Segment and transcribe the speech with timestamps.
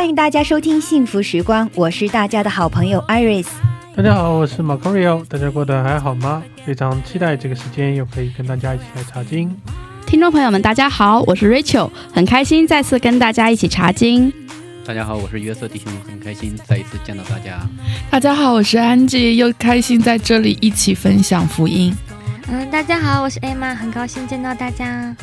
[0.00, 3.44] 欢迎大家收听幸福时光，我是大家的好朋友 Iris。
[3.94, 6.42] 大家好，我是马 c 瑞 o 大家过得还好吗？
[6.64, 9.54] 非常期待这个时间又可以跟大家一起来查经。
[10.06, 14.32] 听众朋友们，大家好，我是 Rachel，很开心再次跟大家一起查经。
[14.86, 17.60] 大家好，我是约瑟弟兄，很开心再一次见到大家。
[18.10, 21.94] 大家好，我是安吉，又开心在这里一起分享福音。
[22.50, 25.14] 嗯，大家好，我是 Emma，很高兴见到大家。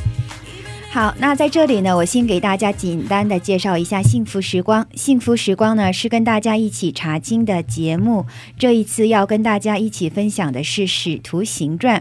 [0.89, 4.87] 好，那在这里呢，我先给大家简单的介绍一下幸福时光。
[4.95, 8.25] 幸福时光呢是跟大家一起查经的节目，
[8.57, 11.99] 这一次要跟大家一起分享的是《使徒行传》。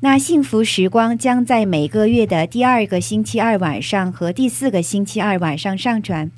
[0.00, 6.30] 那幸福时光将在每个月的第二个星期二晚上和第四个星期二晚上上传。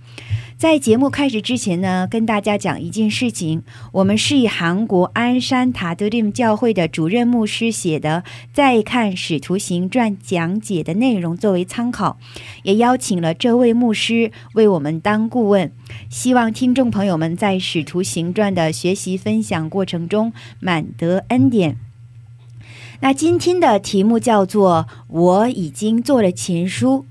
[0.61, 12.19] 在节目开始之前呢，跟大家讲一件事情，我们是以韩国鞍山塔德林教会的主任牧师写的《再看使徒行传》讲解的内容作为参考，
[12.63, 15.73] 也邀请了这位牧师为我们当顾问，
[16.11, 21.79] 希望听众朋友们在使徒行传的学习分享过程中满得恩典。
[23.01, 27.07] 那今天的题目叫做“我已经做了前书”，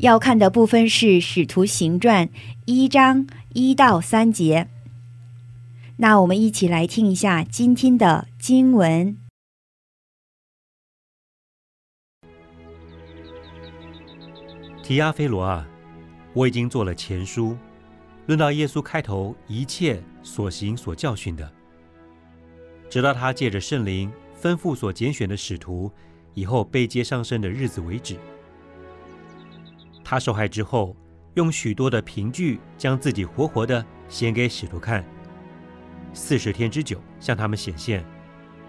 [0.00, 2.28] 要看的部分是《使徒行传》
[2.66, 4.68] 一章一到三节。
[5.96, 9.16] 那我们一起来听一下今天的经文。
[14.84, 15.68] 提阿非罗啊，
[16.32, 17.56] 我已经做了前书，
[18.26, 21.50] 论到耶稣开头一切所行所教训的，
[22.88, 24.10] 直到他借着圣灵
[24.40, 25.90] 吩咐所拣选的使徒
[26.34, 28.16] 以后被接上升的日子为止。
[30.10, 30.96] 他受害之后，
[31.34, 35.04] 用许多的凭据将自己活活的显给使徒看，
[36.14, 38.02] 四十天之久向他们显现，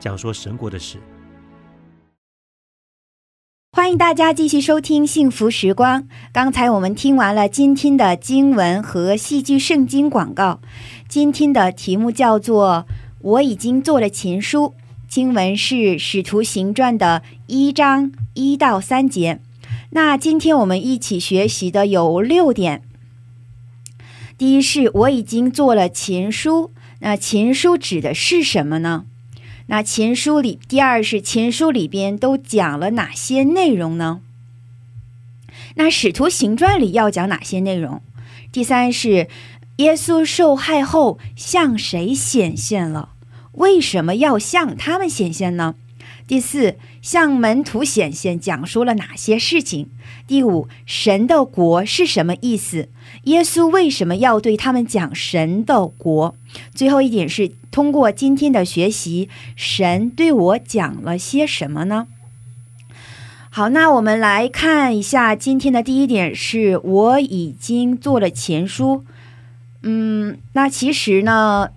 [0.01, 0.97] 讲说神国的事。
[3.71, 6.03] 欢迎大家继续收听《幸福时光》。
[6.33, 10.59] 刚才我们听完了今天的经文和戏剧圣经广告。
[11.07, 12.85] 今天的题目叫做
[13.23, 14.73] “我已经做了情书”，
[15.07, 19.39] 经文是《使徒行传》的一章一到三节。
[19.91, 22.83] 那今天我们一起学习的有六点。
[24.37, 29.05] 第一是我已经做了前书，那前书指的是什么呢？
[29.65, 34.21] 那前书里，第二是前书里边都讲了哪些内容呢？
[35.75, 38.01] 那使徒行传里要讲哪些内容？
[38.51, 39.27] 第三是
[39.77, 43.09] 耶稣受害后向谁显现了？
[43.53, 45.75] 为什么要向他们显现呢？
[46.25, 49.87] 第四，向门徒显现，讲述了哪些事情？
[50.27, 52.89] 第五，神的国是什么意思？
[53.23, 56.35] 耶稣为什么要对他们讲神的国？
[56.73, 62.07] 最后一点是通过今天的学习，神对我讲了些什么呢？
[63.51, 69.03] 好，那我们来看一下今天的第一点，是我已经做了前书。
[69.81, 71.69] 嗯，那其实呢，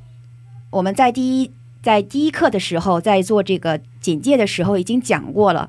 [0.71, 1.50] 我们在第一
[1.82, 5.69] 在第一课的时候，在做这个简介的时候已经讲过了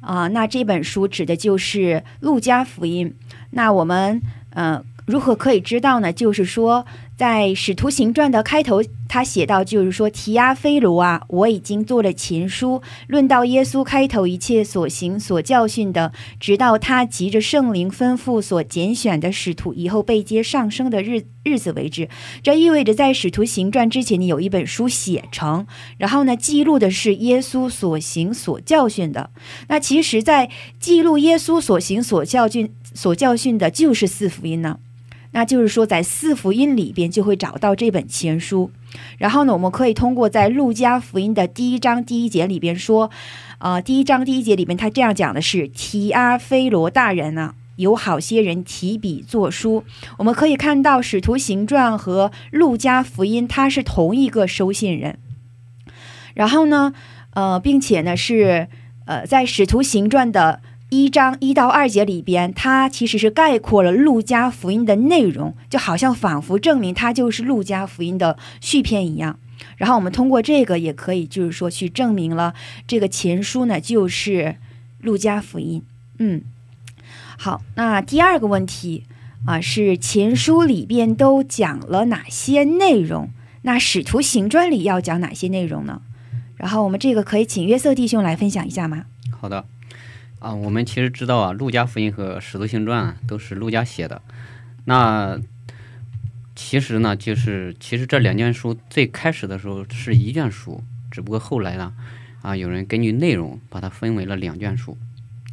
[0.00, 3.12] 啊、那这本书指的就是路加福音。
[3.50, 6.12] 那我们呃如何可以知道呢？
[6.12, 22.10] 就是说，在《使徒行传》的开头，他写到，就是说，提阿非罗啊，我已经做了前书，论到耶稣开头一切所行所教训的，直到他急着圣灵吩咐所拣选的使徒以后被接上升的日日子为止。
[22.42, 25.66] 这意味着，在《使徒行传》之前，你有一本书写成，
[25.96, 29.30] 然后呢，记录的是耶稣所行所教训的。
[29.68, 34.80] 那其实，在记录耶稣所行所教训所教训的，就是四福音呢。
[35.36, 38.70] 那就是说，在四福音里边就会找到这本前书。
[39.18, 43.10] 然后呢，我们可以通过在路加福音的第一章第一节里边说，
[43.58, 49.84] 呃，第一章第一节里边他这样讲的是提阿非罗大人呢、有好些人提笔作书。
[50.16, 55.18] 我们可以看到《使徒行传》和路加福音，它是同一个收信人。
[56.32, 56.94] 然后呢，
[57.34, 58.68] 呃，并且呢是
[59.04, 69.38] 呃，在《使徒行传》的一章一到二节里边，它其实是概括了路加福音的内容，就好像仿佛证明它就是路加福音的续篇一样。
[69.76, 72.54] 然后我们通过这个也可以，就是说去证明了
[72.86, 74.56] 这个前书呢就是
[75.00, 75.82] 路加福音。
[76.18, 76.42] 嗯，
[77.36, 79.04] 好，那第二个问题
[79.46, 83.30] 啊是前书里边都讲了哪些内容？
[83.62, 86.02] 那使徒行传里要讲哪些内容呢？
[86.54, 89.06] 然后我们这个可以请约瑟弟兄来分享一下吗？
[89.30, 89.64] 好的，
[90.38, 94.20] 啊，我们其实知道啊，路加福音和使徒行传都是路加写的。
[94.84, 95.40] 那
[96.54, 101.92] 其实呢，就是其实这两卷书最开始的时候是一卷书，只不过后来呢，
[102.42, 104.96] 啊，有人根据内容把它分为了两卷书。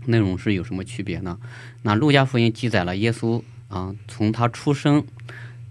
[0.05, 1.39] 内容是有什么区别呢？
[1.83, 5.05] 那路加福音记载了耶稣啊，从他出生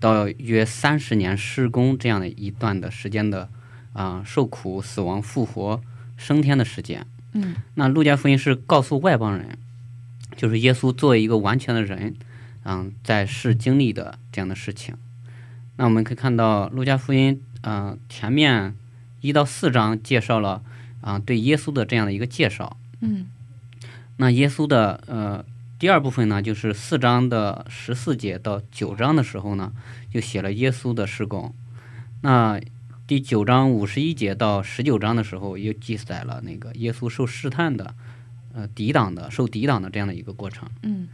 [0.00, 3.50] 到约三十年施工这样的一段的时间的
[3.92, 5.82] 啊受苦、死亡、复活、
[6.16, 7.06] 升天的时间。
[7.32, 9.58] 嗯，那路加福音是告诉外邦人，
[10.36, 12.14] 就是耶稣作为一个完全的人，
[12.64, 14.94] 嗯，在世经历的这样的事情。
[15.76, 18.74] 那我们可以看到路加福音，嗯、前面
[19.20, 20.62] 一到四章介绍了
[21.00, 22.76] 啊、对耶稣的这样的一个介绍。
[23.00, 23.26] 嗯
[24.18, 25.44] 那耶稣的呃
[25.78, 29.72] 第二部分呢，就是四章的十四节到九章的时候呢，
[30.12, 31.52] 就写了耶稣的施工。
[32.20, 32.60] 那
[33.12, 37.94] 第九章五十一节到十九章的时候，又记载了那个耶稣受试探的，
[38.54, 40.66] 呃，抵挡的、受抵挡的这样的一个过程。
[40.82, 41.06] 嗯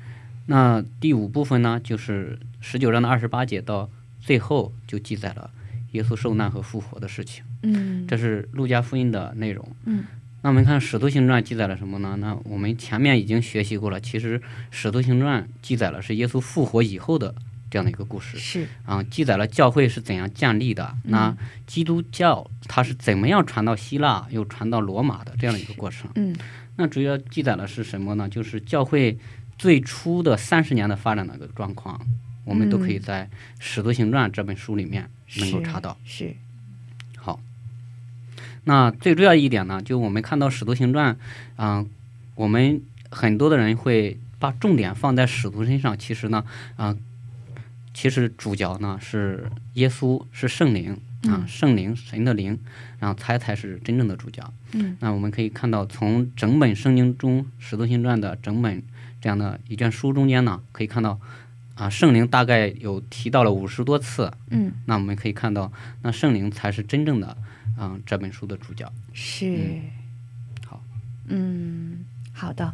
[0.46, 3.90] 那第五部分呢，就是十九章的二十八节到
[4.20, 5.50] 最后就记载了
[5.90, 7.42] 耶稣受难和复活的事情。
[7.64, 9.68] 嗯，这是路加福音的内容。
[9.84, 10.04] 嗯，
[10.42, 12.16] 那我们看《使徒行传》记载了什么呢？
[12.20, 14.00] 那我们前面已经学习过了。
[14.00, 14.38] 其实
[14.70, 17.34] 《使徒行传》记载了是耶稣复活以后的
[17.70, 18.38] 这样的一个故事。
[18.38, 18.66] 是。
[18.84, 21.36] 啊，记载了教会是怎样建立的，那
[21.66, 26.10] 基督教它是怎么样传到希腊又传到罗马的这样的一个过程。
[26.14, 26.34] 嗯。
[26.76, 28.28] 那主要记载的是什么呢？
[28.28, 29.18] 就是教会
[29.58, 32.00] 最初的三十年的发展的一个状况，
[32.44, 33.24] 我们都可以嗯在
[33.58, 35.98] 《使徒行传》这本书里面能够查到。
[36.04, 36.36] 是
[37.16, 37.40] 好，
[38.62, 41.14] 那最重要一点呢，就我们看到《使徒行传》，
[41.56, 41.90] 嗯、
[42.36, 42.80] 我们
[43.10, 46.44] 很多的人会把重点放在使徒身上，其实呢，
[46.76, 46.96] 啊、
[48.00, 52.56] 其实主角呢是耶稣，是圣灵啊，圣灵，神的灵，
[53.00, 54.40] 然后才才是真正的主角。
[54.70, 58.80] 嗯，那我们可以看到，从整本圣经中，《使徒行传》的整本
[59.20, 61.18] 这样的一卷书中间呢，可以看到。
[61.74, 65.72] 啊，圣灵大概有提到了五十多次，嗯那我们可以看到，
[66.02, 67.36] 那圣灵才是真正的，
[67.80, 68.92] 嗯，这本书的主角。
[69.12, 69.82] 是嗯
[70.68, 70.82] 好，
[71.26, 72.72] 嗯好的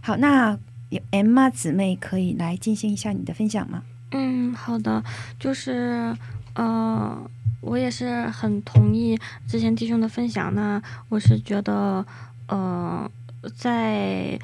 [0.00, 0.58] 好，那
[0.88, 3.82] 有 Emma 姊妹可以来进行一下你的分享吗？
[4.14, 5.02] 嗯，好的，
[5.38, 6.16] 就是
[6.54, 7.18] 呃，
[7.60, 9.18] 我也是很同意
[9.48, 10.80] 之前弟兄的分享呢。
[11.08, 12.06] 我是觉得，
[12.46, 13.10] 呃，
[13.56, 14.38] 在《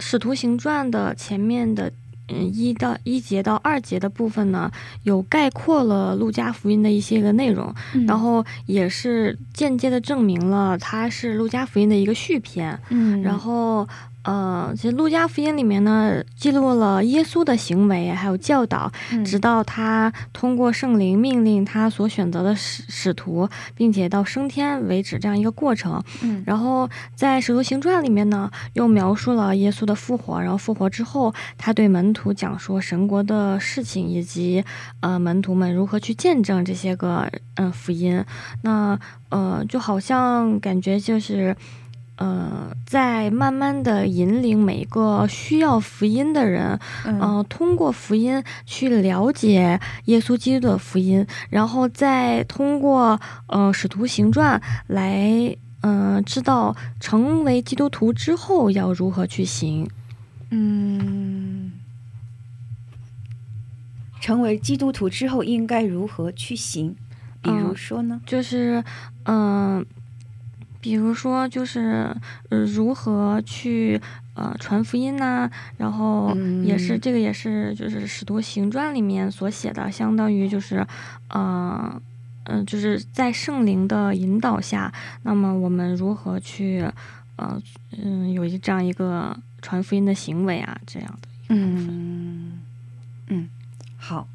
[0.00, 1.92] 使徒行传》的前面的。
[2.28, 4.68] 嗯，一到一节到二节的部分呢，
[5.04, 7.72] 有概括了路加福音的一些个内容，
[8.04, 12.76] 然后也是间接的证明了它是路加福音的一个续篇。
[12.88, 13.86] 嗯，然后，
[14.26, 26.02] 呃，其实路加福音里面呢，记录了耶稣的行为还有教导，嗯直到他通过圣灵命令他所选择的使使徒，并且到升天为止这样一个过程。
[26.22, 34.64] 嗯然后在《使徒行传》里面呢，又描述了耶稣的复活，然后复活之后，他对门徒讲说神国的事情，以及
[35.02, 38.24] 呃门徒们如何去见证这些个嗯、呃福音。
[38.62, 41.56] 那呃，就好像感觉就是。
[42.16, 59.88] 呃，在慢慢的引领每一个需要福音的人，嗯呃，通过福音去了解耶稣基督的福音，然后再通过呃《使徒行传》来，嗯、知道成为基督徒之后要如何去行。
[60.50, 61.72] 嗯，
[64.20, 66.94] 成为基督徒之后应该如何去行？
[67.42, 68.20] 比如嗯说呢？
[68.26, 68.82] 就是，
[69.24, 69.84] 嗯、
[70.86, 72.14] 比如说就是，
[72.48, 74.00] 呃，如何去
[74.34, 80.86] 呃传福音呐、然后也是、嗯这个也是就是《使徒行传》里面所写的，相当于就是，
[81.30, 82.00] 呃。
[82.48, 84.92] 嗯、就是在圣灵的引导下，
[85.24, 86.88] 那么我们如何去，
[87.34, 87.60] 呃，
[88.00, 91.28] 嗯，有一这样一个传福音的行为啊，这样的。
[91.48, 92.60] 嗯
[93.26, 93.48] 嗯，
[93.96, 94.28] 好。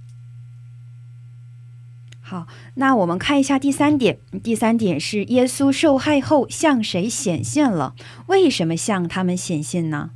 [2.32, 4.18] 好，那我们看一下第三点。
[4.42, 7.94] 第三点是耶稣受害后向谁显现了？
[8.28, 10.12] 为什么向他们显现呢？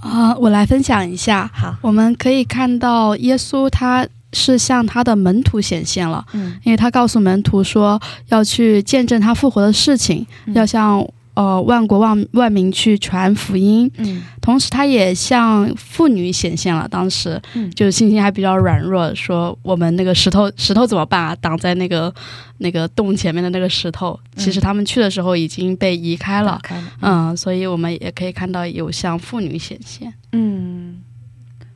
[0.00, 1.48] 啊、我来分享一下。
[1.54, 11.00] 好，我们可以看到耶稣他是向他的门徒显现了，嗯因为他告诉门徒说要去见证他复活的事情，嗯要向
[11.38, 16.88] 呃万国万万民去传福音，嗯同时他也向妇女显现了。
[16.88, 21.36] 当时嗯就是信心还比较软弱，说我们那个石头石头怎么办啊？
[21.36, 22.12] 挡在那个
[22.58, 26.58] 那个洞前面的那个石头，其实他们去的时候已经被移开了。
[26.60, 30.12] 开了，嗯，所以我们也可以看到有向妇女显现。
[30.32, 31.00] 嗯，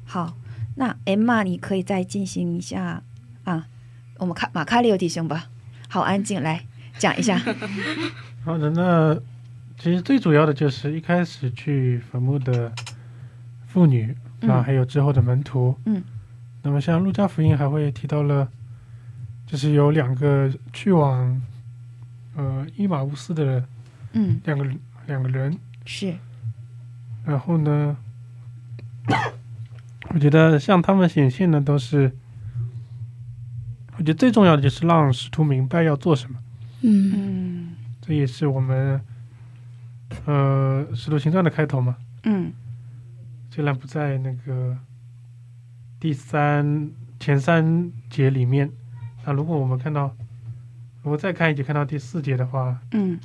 [0.05, 0.35] 好，
[0.75, 3.01] 那 Emma 你可以再进行一下
[3.45, 3.67] 啊，
[4.19, 5.47] 我们看马卡里奥弟兄吧，
[5.89, 6.65] 好安静，来
[6.99, 7.41] 讲一下，
[8.45, 9.17] 好的，那
[9.83, 12.73] 其实最主要的就是一开始去坟墓的
[13.67, 14.13] 妇女
[14.43, 15.77] 啊，嗯还有之后的门徒。
[15.87, 16.01] 嗯。
[16.63, 18.49] 那么像路加福音还会提到了，
[19.45, 21.43] 就是有两个去往
[22.37, 23.65] 呃伊马乌斯的
[24.13, 24.65] 嗯，两个
[25.09, 26.15] 两个人，是，
[27.25, 27.97] 然后呢，
[30.11, 32.13] 我觉得向他们显现的都是，
[33.97, 36.39] 我觉得最重要的就是让使徒明白要做什么。
[36.83, 39.01] 嗯嗯这也是我们
[40.27, 41.97] 呃《使徒行传》的开头嘛。
[42.25, 42.53] 嗯。
[43.51, 44.75] 虽然不在那个
[46.01, 46.91] 第三
[47.21, 48.71] 前三节里面，
[49.27, 50.17] 那如果我们看到，
[51.03, 53.19] 如果再看一节看到第四节的话，嗯，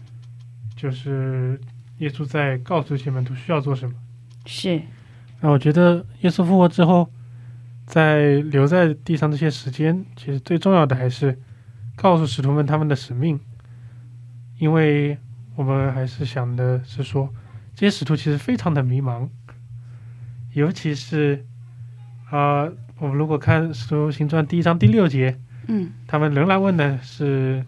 [0.76, 1.58] 就是
[2.00, 3.96] 耶稣在告诉这些门徒需要做什么。
[4.46, 4.82] 是，
[5.40, 7.10] 那我觉得耶稣复活之后，
[7.86, 11.40] 在留在地上这些时间，其实最重要的还是
[11.96, 13.40] 告诉使徒们他们的使命，
[14.58, 15.18] 因为
[15.58, 17.28] 我们还是想的是说，
[17.74, 19.28] 这些使徒其实非常的迷茫，
[20.54, 21.44] 尤其是
[22.30, 27.66] 啊、呃我们如果看《使徒行传》第一章第六节，嗯他们仍然问的是，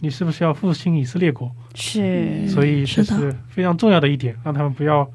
[0.00, 1.54] 你是不是要复兴以色列国？
[1.74, 5.08] 是，所以这是非常重要的一点，让他们不要，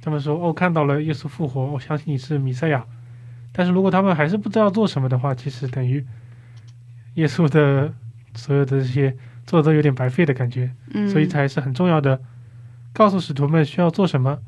[0.00, 2.84] 他们说哦，看到了耶稣复活，我相信你是弥赛亚。
[3.52, 6.04] 但是如果他们还是不知道做什么的话，其实等于
[7.14, 7.92] 耶稣的
[8.34, 9.16] 所有的这些
[9.50, 12.20] 做的都有点白费的感觉，嗯，所以才是很重要的，
[12.92, 14.38] 告诉使徒们需要做什么。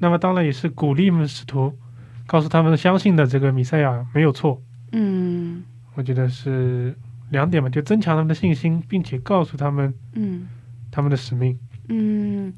[0.00, 1.78] 那么当然也是鼓励们使徒，
[2.26, 4.60] 告诉他们相信的这个米赛亚没有错。
[4.90, 5.62] 嗯
[5.94, 6.96] 我觉得是
[7.30, 10.48] 两点嘛，就增强他们的信心，并且告诉他们嗯
[10.90, 11.56] 他们的使命。
[11.86, 12.52] 嗯，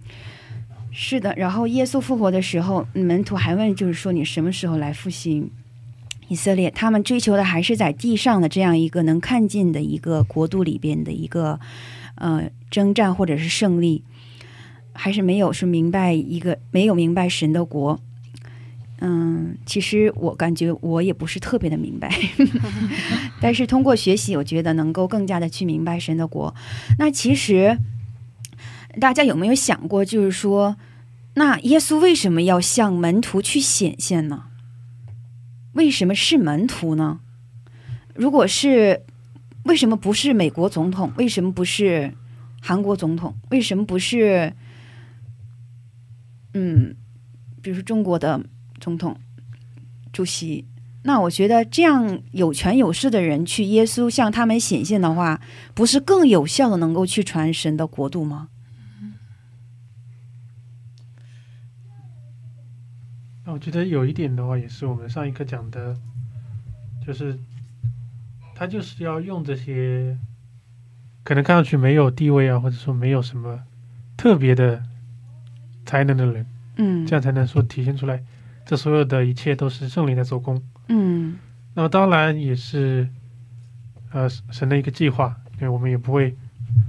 [0.90, 1.34] 是的。
[1.36, 5.50] 然后耶稣复活的时候，门徒还问，就是说你什么时候来复兴
[6.32, 6.70] 以色列？
[6.70, 11.60] 他们追求的还是在地上的这样一个能看见的一个国度里边的一个
[12.14, 14.02] 呃征战或者是胜利，
[14.94, 18.00] 还是没有是明白一个没有明白神的国。
[19.00, 22.08] 嗯，其实我感觉我也不是特别的明白，
[23.42, 26.54] 但是通过学习，我觉得能够更加的去明白神的国。
[26.98, 27.76] 那其实
[29.00, 30.76] 大家有没有想过，就是说，
[31.34, 34.44] 那耶稣为什么要向门徒去显现呢？
[35.72, 37.20] 为什么是门徒呢？
[38.14, 39.02] 如果是，
[39.64, 41.12] 为什么不是美国总统？
[41.16, 42.12] 为什么不是
[42.60, 43.34] 韩国总统？
[43.50, 44.52] 为什么不是，
[46.52, 46.94] 嗯，
[47.62, 48.44] 比如说中国的
[48.80, 49.16] 总统、
[50.12, 50.66] 主席？
[51.04, 55.40] 那我觉得这样有权有势的人去耶稣向他们显现的话，
[55.74, 58.48] 不是更有效的能够去传神的国度吗？
[63.52, 65.94] 那我觉得有一点的话，也是我们上一课讲的，
[67.06, 67.38] 就是
[68.54, 70.16] 他就是要用这些
[71.22, 73.60] 可能看上去没有地位啊，或者说没有什么
[74.16, 74.82] 特别的
[75.84, 78.24] 才能的人，嗯，这样才能说体现出来，
[78.64, 80.62] 这所有的一切都是圣灵在做工。
[80.88, 81.36] 嗯
[81.74, 83.06] 那么当然也是
[84.12, 86.34] 呃神的一个计划，因为我们也不会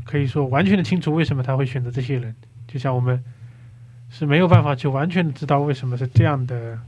[0.05, 2.33] 可以说完全的清楚为什么他会选择这些人，
[2.65, 3.21] 就像我们
[4.13, 6.79] 是没有办法去完全的知道为什么是这样的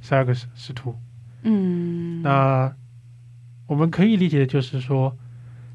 [0.00, 0.96] 十二个使使徒。
[1.42, 2.74] 嗯，那
[3.68, 5.16] 我们可以理解的就是说，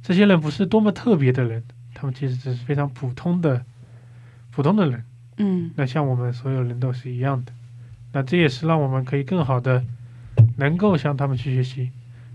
[0.04, 1.64] 这些人不是多么特别的人，
[1.94, 3.64] 他们其实只是非常普通的
[4.52, 5.06] 普通的人。
[5.38, 7.54] 嗯那像我们所有人都是一样的。
[8.12, 9.82] 那这也是让我们可以更好的
[10.58, 11.92] 能够向他们去学习。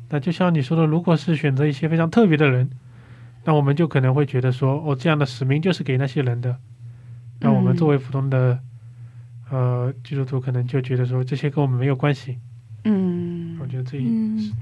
[0.09, 2.71] 那就像你说的，如果是选择一些非常特别的人，
[3.44, 6.56] 那我们就可能会觉得说，哦，这样的使命就是给那些人的。
[7.44, 8.58] 那我们嗯作为普通的、
[9.50, 12.38] 呃基督徒，可能就觉得说这些跟我们没有关系。
[12.84, 13.99] 嗯我觉得这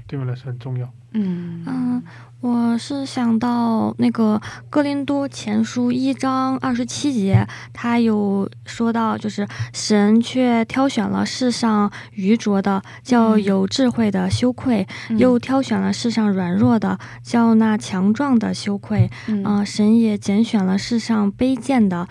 [0.07, 0.89] 对我来说很重要。
[1.15, 2.03] 嗯嗯，
[2.39, 14.87] 我是想到那个《哥林多前书》一章二十七节，他有说到，就是神却挑选了世上愚拙的，叫嗯有智慧的羞愧；
[15.19, 19.07] 又挑选了世上软弱的，叫那强壮的羞愧。
[19.27, 22.07] 嗯啊、神也拣选了世上卑贱的，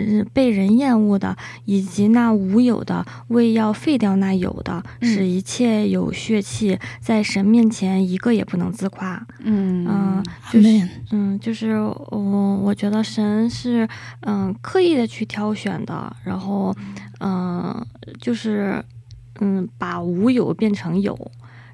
[0.00, 9.00] 嗯、被人厌恶的，以及那无有的，为要废掉那有的，嗯使一切有血气在神面前一个也不能自夸。
[9.00, 9.26] 吧。
[9.38, 13.88] 嗯嗯，就是嗯，就是我我觉得神是
[14.20, 16.76] 嗯刻意的去挑选的，然后
[17.20, 17.86] 嗯
[18.20, 18.84] 就是
[19.40, 21.16] 嗯把无有变成有，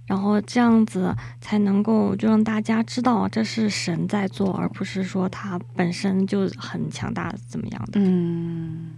[0.06, 8.00] 然后这样子才能够就让大家知道这是神在做，而不是说他本身就很强大怎么样的。
[8.00, 8.92] 嗯，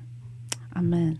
[0.75, 1.17] 阿门。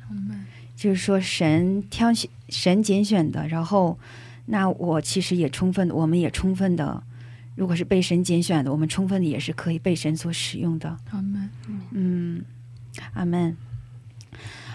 [0.79, 3.99] 就是说神挑选、神拣选的，然后
[4.47, 7.03] 那我其实也充分，我们也充分的，
[7.57, 10.97] 如果是被神拣选的，我们充分的也是可以被神所使用的。
[11.11, 11.51] 阿门。
[11.91, 12.45] 嗯，
[13.15, 13.57] 阿门。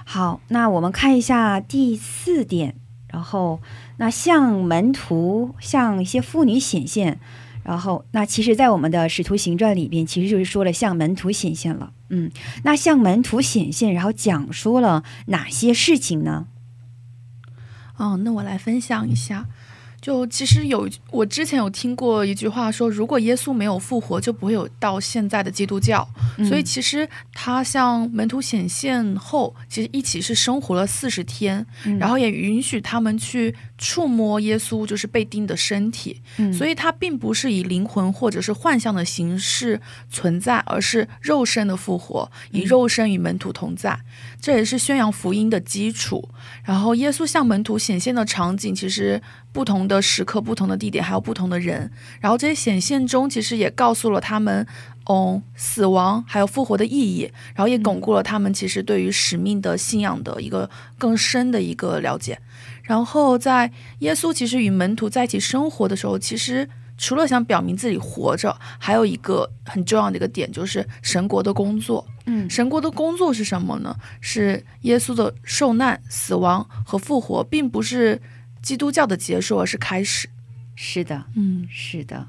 [0.03, 2.75] 好，那我们看一下第四点，
[3.07, 3.61] 然后
[3.95, 7.17] 那向门徒、向一些妇女显现，
[7.63, 11.93] 然后那其实，在我们的使徒行传里边，其实就是说了向门徒显现了。
[12.15, 12.29] 嗯，
[12.63, 16.45] 那向门徒显现，然后讲述了哪些事情呢？
[17.97, 19.47] 哦，那我来分享一下。
[20.03, 26.05] 就其实有，我之前有听过一句话说，如果耶稣没有复活，就不会有到现在的基督教。
[26.49, 36.21] 所以其实他向门徒显现后，其实一起是生活了四十天，嗯然后也允许他们去触摸耶稣就是被钉的身体。
[36.35, 39.79] 嗯所以他并不是以灵魂或者是幻象的形式
[40.09, 43.97] 存在，而是肉身的复活，以肉身与门徒同在。
[44.43, 46.27] 这也是宣扬福音的基础。
[46.65, 49.21] 然后耶稣向门徒显现的场景，其实
[49.53, 51.89] 不同的时刻、不同的地点，还有不同的人。
[52.19, 54.67] 然后这些显现中，其实也告诉了他们，
[55.05, 62.37] 哦，死亡还有复活的意义，然后也巩固了他们其实对于使命的信仰的一个更深的一个了解。
[62.81, 72.05] 然后在耶稣其实与门徒在一起生活的时候，其实除了想表明自己活着，还有一个很重要的一个点，就是神国的工作。
[72.25, 73.95] 嗯神国的工作是什么呢？
[74.21, 78.21] 是耶稣的受难、死亡和复活，并不是
[78.61, 80.29] 基督教的结束，而是开始。
[80.75, 82.27] 是的，嗯是的，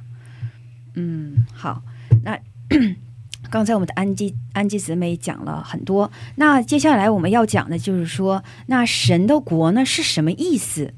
[0.94, 1.82] 嗯，好，
[2.24, 2.38] 那
[3.50, 10.92] 刚才我们的安吉安吉姊妹讲了很多，那接下来我们要讲的就是说，那神的国呢是什么意思？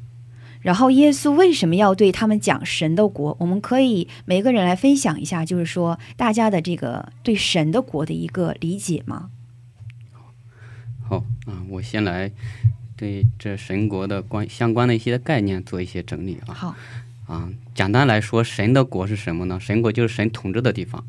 [0.66, 3.36] 然后耶稣为什么要对他们讲神的国？
[3.38, 9.30] 我们可以每个人来分享一下，就是说大家的这个对神的国的一个理解吗？
[11.04, 12.32] 好啊，我先来
[12.96, 16.52] 对这神国的关相关的一些概念做一些整理啊。
[16.52, 16.74] 好，
[17.28, 19.60] 啊，简单来说，神的国是什么呢？
[19.60, 21.06] 神国就是神统治的地方，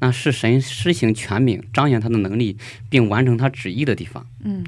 [0.00, 2.58] 那是神施行权柄、彰显他的能力，
[2.90, 4.26] 并完成他旨意的地方。
[4.44, 4.62] 嗯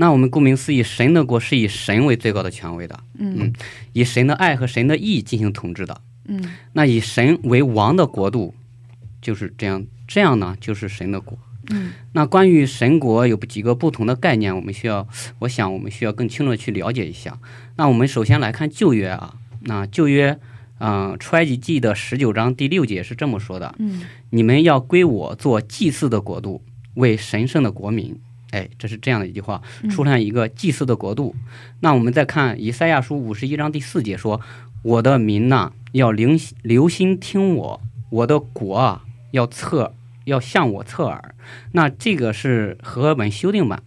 [0.00, 3.52] 那我们顾名思义，神的国是以神为最高的权威的，嗯
[3.92, 6.00] 以神的爱和神的义进行统治的。
[6.26, 8.54] 嗯那以神为王的国度，
[9.20, 11.38] 就是这样，这样呢就是神的国。
[11.68, 15.06] 嗯那关于神国有几个不同的概念，我们需要，
[15.40, 17.38] 我想我们需要更清楚的去了解一下。
[17.76, 20.38] 那我们首先来看旧约啊，那旧约，
[20.78, 26.62] 嗯、出埃及记的十九章第六节是这么说的：嗯你们要归我做祭祀的国度，
[26.94, 28.18] 为神圣的国民。
[28.52, 31.34] 哎，这是这样的一句话，出现一个祭祀的国度。
[31.80, 34.40] 那我们再看以赛亚书五十一章第四节说
[34.82, 36.30] ：“我的民呐，要留
[36.62, 41.34] 留心听我；我的国啊，要侧要向我侧耳。”
[41.72, 43.82] 那这个是和合本修订版。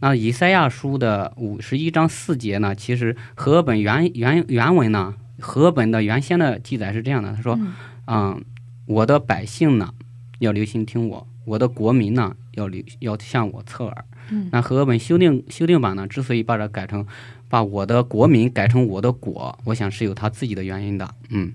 [0.00, 7.58] 那以赛亚书的五十一章四节呢，其实和合本原原原文呢，和合本的原先的记载是这样的，他说
[8.06, 8.44] ：“嗯，
[8.86, 9.94] 我的百姓呢，
[10.40, 17.04] 要留心听我；我的国民呢，要留要向我侧耳。”嗯那和合本修订修订版呢，之所以把它改成
[17.48, 21.12] 把我的国民改成我的国，我想是有他自己的原因的。
[21.30, 21.52] 嗯，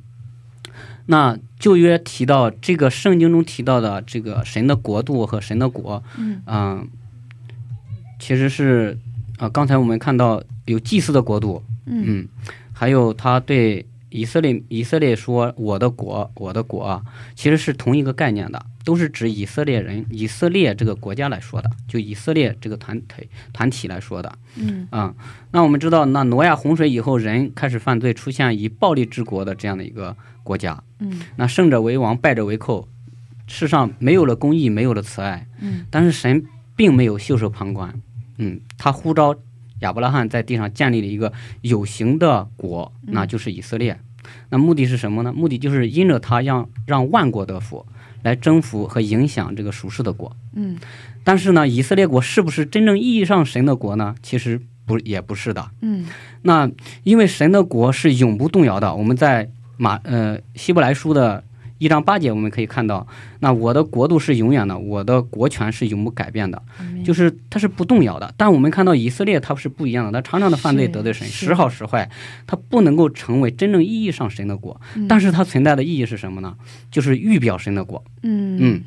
[1.06, 6.04] 那旧约提到这个圣经中提到的这个神的国度和神的国，
[6.48, 6.88] 嗯
[8.20, 8.98] 其实是
[9.38, 12.28] 啊、刚才我们看到有祭祀的国度，嗯嗯，
[12.74, 17.04] 还有他对以色列以色列说我的国我的国啊，
[17.36, 24.38] 其实是同一个概念的，都是指以色列人以色列这个国家来说的，就以色列这个团体团体来说的。
[24.56, 25.14] 嗯啊、
[25.52, 30.82] 那我们知道，那挪亚洪水以后，人开始犯罪，出现以暴力治国的这样的一个国家。
[31.00, 32.88] 嗯那胜者为王，败者为寇，
[33.48, 35.48] 世上没有了公义，没有了慈爱。
[35.60, 36.46] 嗯但是神
[36.76, 37.94] 并没有袖手旁观，
[38.38, 39.36] 嗯，他呼召
[39.80, 44.00] 亚伯拉罕在地上建立了一个有形的国，那就是以色列。
[44.50, 45.34] 那目的是什么呢？
[45.34, 47.86] 目的就是因着他让让万国得福，
[48.24, 50.36] 来征服和影响这个属世的国。
[50.54, 50.78] 嗯
[51.24, 54.16] 但是呢，以色列国是不是真正意义上神的国呢？
[54.22, 55.72] 其实不也不是的。
[55.82, 56.06] 嗯
[56.44, 56.70] 那
[57.04, 61.44] 因为神的国是永不动摇的，我们在马呃希伯来书的
[61.78, 63.06] 一章八节，我们可以看到，
[63.40, 66.62] 那我的国度是永远的，我的国权是永不改变的，
[67.04, 68.34] 就是它是不动摇的。
[68.38, 72.10] 但我们看到以色列它是不一样的，它常常的犯罪得罪神，时好时坏，
[72.48, 74.80] 它不能够成为真正意义上神的国。
[75.10, 76.56] 但是它存在的意义是什么呢？
[76.90, 78.04] 就是预表神的国。
[78.24, 78.84] 嗯嗯，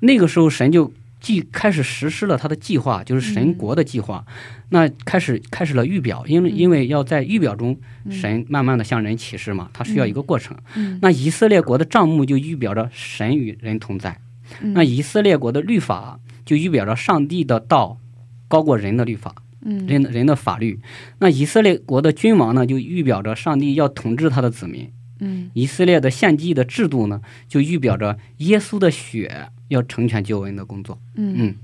[0.00, 0.90] 那个时候神就
[1.24, 4.22] 既开始实施了他的计划，就是神国的计划，
[4.68, 7.74] 那开始开始了预表，因为因为要在预表中，
[8.10, 10.54] 神慢慢的向人启示嘛，他需要一个过程。
[10.76, 10.98] 嗯。
[11.00, 14.20] 那以色列国的账目就预表着神与人同在，
[14.60, 14.74] 嗯。
[14.74, 17.98] 那以色列国的律法就预表着上帝的道
[18.46, 19.34] 高过人的律法，
[19.64, 19.86] 嗯。
[19.86, 20.78] 人的人的法律。
[21.20, 24.92] 那以色列国的君王呢，就预表着上帝要统治他的子民。
[25.20, 30.98] 嗯以色列的献祭的制度呢，就预表着耶稣的血要成全救恩的工作。
[31.14, 31.54] 嗯嗯，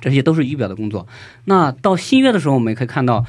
[0.00, 1.06] 这些都是预表的工作。
[1.44, 3.24] 那到新约的时候，我们也可以看到，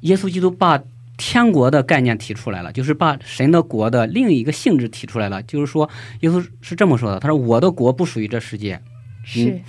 [0.00, 0.82] 耶稣基督把
[1.18, 5.42] 天国的概念提出来了，就是把神的国的另一个性质提出来了。
[5.42, 5.88] 就是说，
[6.20, 8.80] 耶稣是这么说的：“他说我的国不属于这世界。
[9.22, 9.60] 是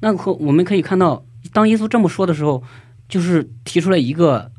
[0.00, 2.62] 那可我们可以看到，当耶稣这么说的时候，
[3.08, 4.52] 就是提出来一个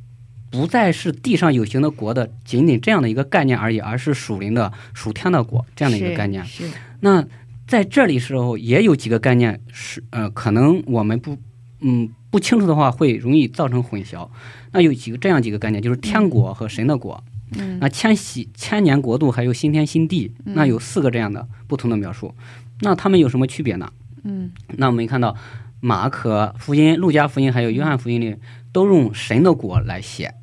[0.49, 6.43] 不再是地上有形的国的仅仅这样的一个概念而已，而是属灵的、属天的国这样的一个概念。
[6.45, 6.69] 是
[7.01, 7.25] 那
[7.67, 11.37] 在这里时候也有几个概念是呃，可能我们不
[11.81, 14.27] 嗯不清楚的话，会容易造成混淆。
[14.71, 17.23] 那有几个这样几个概念，就是天国和神的国。
[17.57, 22.33] 嗯那千禧千年国度还有新天新地，嗯那有四个这样的不同的描述。
[22.81, 23.91] 那它们有什么区别呢？
[24.23, 25.35] 嗯那我们看到
[25.79, 28.35] 马可福音、路加福音还有约翰福音里
[28.71, 30.33] 都用神的国来写，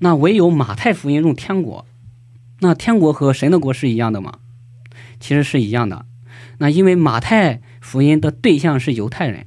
[0.00, 1.86] 那唯有马太福音用天国。
[2.60, 4.38] 那天国和神的国是一样的吗？
[5.20, 6.06] 其实是一样的。
[6.58, 9.46] 那因为马太福音的对象是犹太人，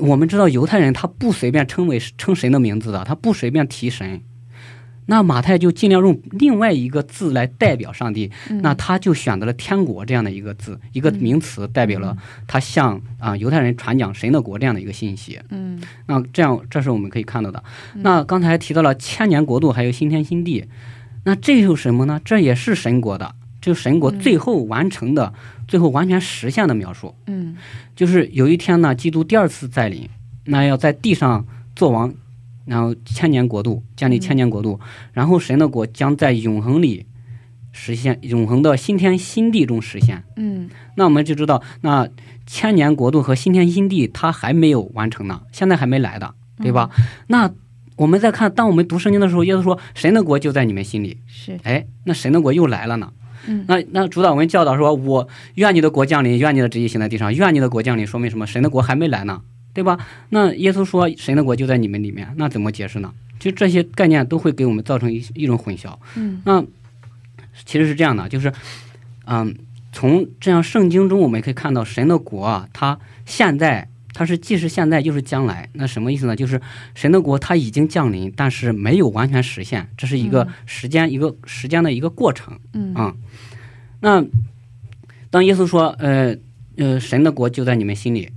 [0.00, 4.22] 我们知道犹太人他不随便称为称神的名字的，他不随便提神。
[5.10, 12.14] 那马太就尽量用另外一个字来代表上帝，嗯那他就选择了“天国”这样的一个字，一个名词，代表了
[12.46, 15.40] 他向啊、犹太人传讲神的国这样的一个信息。
[15.48, 17.64] 嗯那这样，这是我们可以看到的。
[17.94, 20.66] 那刚才提到了千年国度，还有新天新地，
[21.24, 22.20] 那这又什么呢？
[22.22, 25.32] 这也是神国的，就是神国最后完成的、
[25.66, 27.14] 最后完全实现的描述。
[27.26, 27.56] 嗯
[27.96, 30.06] 就是有一天呢，基督第二次再临，
[30.44, 32.12] 那要在地上做王，
[32.68, 34.78] 然后千年国度建立千年国度，
[35.12, 37.06] 然后神的国将在永恒里
[37.72, 40.22] 实现，永恒的新天新地中实现。
[40.36, 42.08] 嗯那我们就知道，那
[42.46, 46.90] 千年国度和新天新地它还没有完成呢，现在还没来的，对吧？
[47.28, 47.50] 那
[47.96, 53.12] 我们再看，当我们读圣经的时候，耶稣说神的国就在你们心里，是哎，那神的国又来了呢。
[53.46, 58.46] 嗯那那主导文教导说，我愿你的国降临，愿你的旨意行在地上，愿你的国降临，说明什么？
[58.46, 59.40] 神的国还没来呢，
[59.78, 59.96] 对吧？
[60.30, 63.14] 那耶稣说神的国就在你们里面，那怎么解释呢？
[63.38, 65.96] 就这些概念都会给我们造成一一种混淆。
[66.16, 66.64] 嗯那
[67.64, 68.52] 其实是这样的，就是，
[69.26, 69.54] 嗯，
[69.92, 75.68] 从这样圣经中我们可以看到，神的国啊，它现在它是既是现在又是将来。
[75.74, 76.34] 那什么意思呢？
[76.34, 76.60] 就是
[76.96, 82.58] 神的国它已经降临，但是没有完全实现，这是一个时间、一个时间的一个过程。
[82.72, 83.14] 嗯啊、
[84.00, 84.24] 那
[85.30, 86.36] 当耶稣说，呃
[86.76, 88.30] 呃，神的国就在你们心里，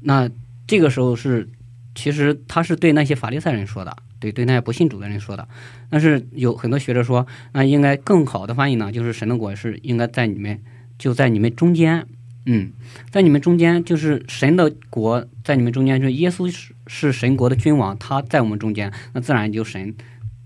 [0.00, 0.28] 那
[0.66, 1.48] 这个时候是，
[1.94, 5.46] 其实他是对那些法利赛人说的，对对那些不信主的人说的。
[5.88, 10.60] 但是有很多学者说，那应该更好的翻译呢，就是神的国是应该在你们，
[10.98, 12.06] 就在你们中间，
[12.46, 12.72] 嗯，
[13.10, 19.94] 在你们中间，就是神的国在你们中间，就是耶稣是是神国的君王，他在我们中间，那自然就神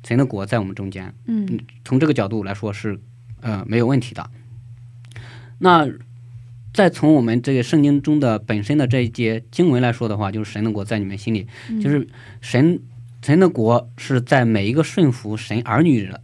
[0.04, 1.14] 神的国在我们中间。
[1.26, 3.00] 嗯从这个角度来说是
[3.40, 4.30] 呃没有问题的。
[5.59, 5.87] 那
[6.72, 11.46] 再从我们这个圣经中的本身的这一节经文来说的话，就是神的国在你们心里，
[11.83, 12.06] 就是
[12.40, 12.80] 神
[13.22, 16.20] 神的国是在每一个顺服神儿女的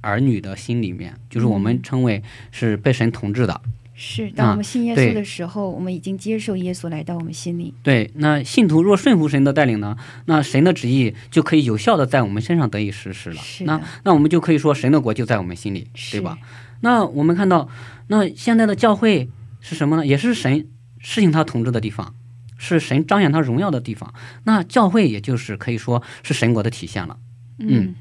[0.00, 3.60] 儿女的心里面，就是我们称为是被神统治的。
[3.94, 4.30] 是。
[4.30, 7.74] 当我们信耶稣的时候，我们已经接受耶稣来到我们心里。
[7.82, 13.42] 对，那信徒若顺服神的带领呢，那神的旨意就可以有效的在我们身上得以实施了。
[13.42, 16.38] 是那那我们就可以说神的国就在我们心里，对吧？
[16.82, 17.68] 那我们看到，
[18.06, 19.28] 那现在的教会
[19.60, 20.06] 是什么呢？
[20.06, 20.66] 也是神
[20.98, 22.14] 施行他统治的地方，
[22.56, 24.12] 是神彰显他荣耀的地方。
[24.44, 27.18] 那教会也就是可以说是神国的体现了。
[27.58, 27.94] 嗯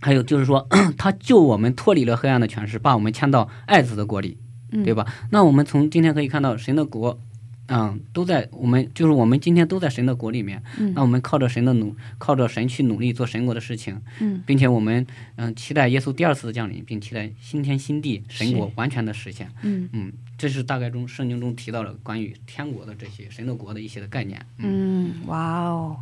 [0.00, 4.36] 还有就是说， 他救我们脱离了黑暗的权势，把我们迁到爱子的国里，
[4.70, 5.06] 嗯对吧？
[5.30, 7.18] 那我们从今天可以看到，神的国，
[7.68, 10.62] 嗯，都在我们，就是我们今天都在神的国里面。
[10.78, 19.50] 嗯那我们靠着神的努，靠着神去努力做神国的事情，嗯并且我们嗯期待耶稣第二次的降临，并期待新天新地神国完全的实现。
[19.62, 24.44] 嗯嗯，这是大概中圣经中提到了关于天国的这些神的国的一些的概念。
[24.58, 25.96] 嗯，哇哦，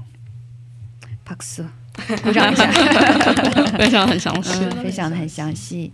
[1.24, 1.64] 박 수。
[2.24, 2.72] 鼓掌一下。
[3.78, 4.64] 非常很详细。
[4.64, 5.92] 嗯，分享的很详细。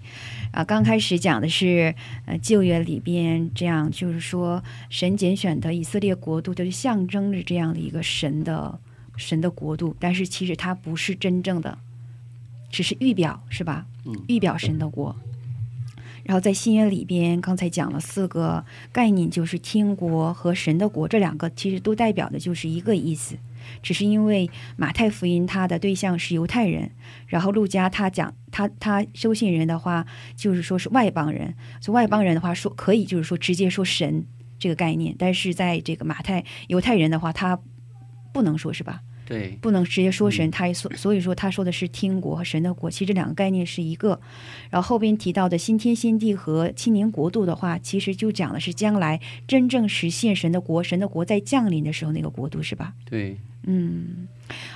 [0.51, 1.95] 啊，刚开始讲的是
[2.27, 8.79] 呃旧约里边这样，就是说神拣选的以色列国度，就是象征着这样的一个神的
[9.17, 11.79] 神的国度，但是其实它不是真正的，
[12.71, 13.87] 只是预表，是吧？
[14.05, 15.15] 嗯预表神的国。
[16.25, 23.35] 然后在新约里边，刚才讲了四个概念，就是天国和神的国这两个，其实都代表的就是一个意思，
[23.83, 26.91] 只是因为马太福音他的对象是犹太人，
[27.27, 34.27] 然后路加他讲他他收信人的话，就是说是外邦人，所以外邦人的话说可以就是说直接说神
[34.59, 37.61] 这个概念，但是在这个马太犹太人的话，他
[38.33, 39.01] 不能说是吧？
[39.29, 44.19] 对，不能直接说神，嗯他也所所以说他说的是天国和神的国，其实这两个概念是一个。
[44.71, 52.95] 然后后边提到的新天新地和青年国度的话，其实就讲的是将来真正实现神的国，神的国在降临的时候那个国度是吧？
[53.05, 54.27] 对，嗯，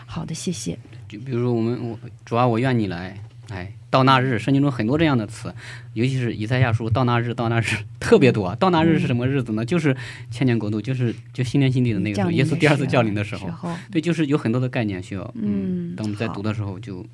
[0.05, 0.79] 好的，谢谢。
[1.09, 5.52] 就比如说我们我主要，我愿你来，哎，到那日，圣经中很多这样的词，
[5.94, 7.64] 尤其是以赛亚书到那日，到那日
[7.98, 8.55] 特别多。
[8.57, 9.64] 到那日是什么日子呢？
[9.64, 9.94] 就是
[10.31, 13.50] 千年国度，就是就新天新地的那个时候，耶稣第二次降临的时候
[13.90, 17.05] 对，就是有很多的概念需要，嗯等我们在读的时候就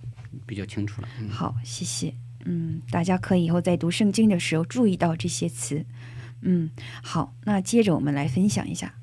[0.47, 1.09] 比较清楚了。
[1.19, 2.13] 嗯，好，谢谢。
[2.45, 5.85] 嗯，大家可以以后在读圣经的时候注意到这些词。
[6.43, 6.71] 嗯，
[7.03, 8.95] 好，那接着我们来分享一下。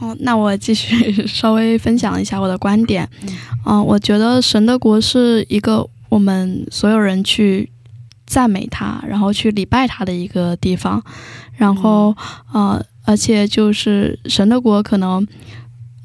[0.00, 3.08] 哦，那我继续 稍微分享一下我的观点。
[3.22, 3.28] 嗯
[3.66, 7.70] 嗯、我觉得神的国是一个我们所有人去
[8.26, 11.02] 赞美他，然后去礼拜他的一个地方。
[11.56, 12.16] 然后，
[12.52, 15.26] 呃，而且就是神的国，可能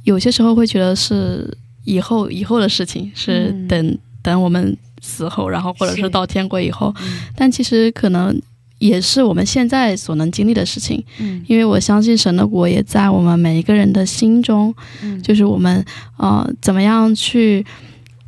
[0.03, 6.91] 有些时候会觉得是以后以后的事情，是嗯等、等我们死后，然后或者是是到天国以后。
[7.03, 8.41] 嗯但其实可能
[8.83, 11.01] 也是我们现在所能经历的事情。
[11.19, 11.41] 嗯。
[11.47, 15.83] 因为我相信神的国也在我们每一个人的心中，嗯，就是我们
[16.17, 17.65] 呃怎么样去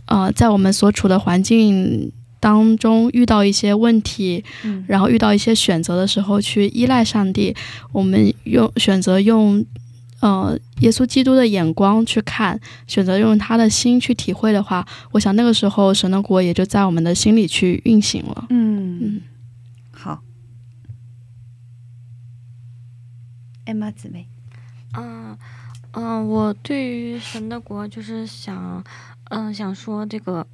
[0.05, 4.83] 呃在我们所处的环境当中遇到一些问题，嗯。
[4.87, 7.53] 然后遇到一些选择的时候去依赖上帝，
[7.91, 9.65] 我们用选择用
[10.21, 18.45] 呃耶稣基督的眼光去看，选择用他的心去体会的话，我想那个时候神的国也就在我们的心里去运行了。
[18.49, 18.99] 嗯。
[19.01, 19.21] 嗯，
[23.65, 24.27] 艾玛姊妹，
[24.93, 25.37] 嗯
[25.93, 28.83] 嗯，我对于神的国就是想，
[29.29, 30.45] 嗯，想说这个，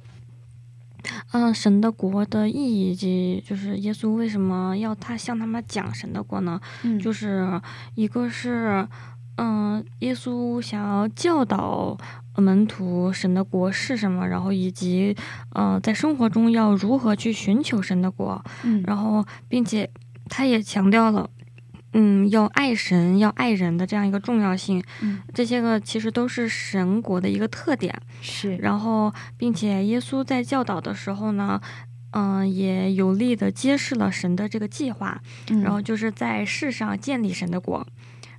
[1.32, 6.60] 嗯，神的国的意义以及就是耶稣为什么要他向他们讲神的国呢？
[6.84, 7.60] 嗯就是
[7.96, 8.88] 一个是，
[9.36, 11.98] 嗯，耶稣想要教导
[12.36, 15.14] 门徒神的国是什么，然后以及，
[15.50, 19.90] 呃，在生活中要如何去寻求神的国，嗯然后并且
[20.30, 21.28] 他也强调了。
[21.92, 27.94] 嗯，要爱神，要爱人的这样一个重要性，嗯这些个其实都是神国的一个特点。
[28.20, 31.60] 是，然后，并且耶稣在教导的时候呢，
[32.12, 37.86] 嗯、也有力的揭示了神的这个计划，嗯然后就是在世上建立神的国，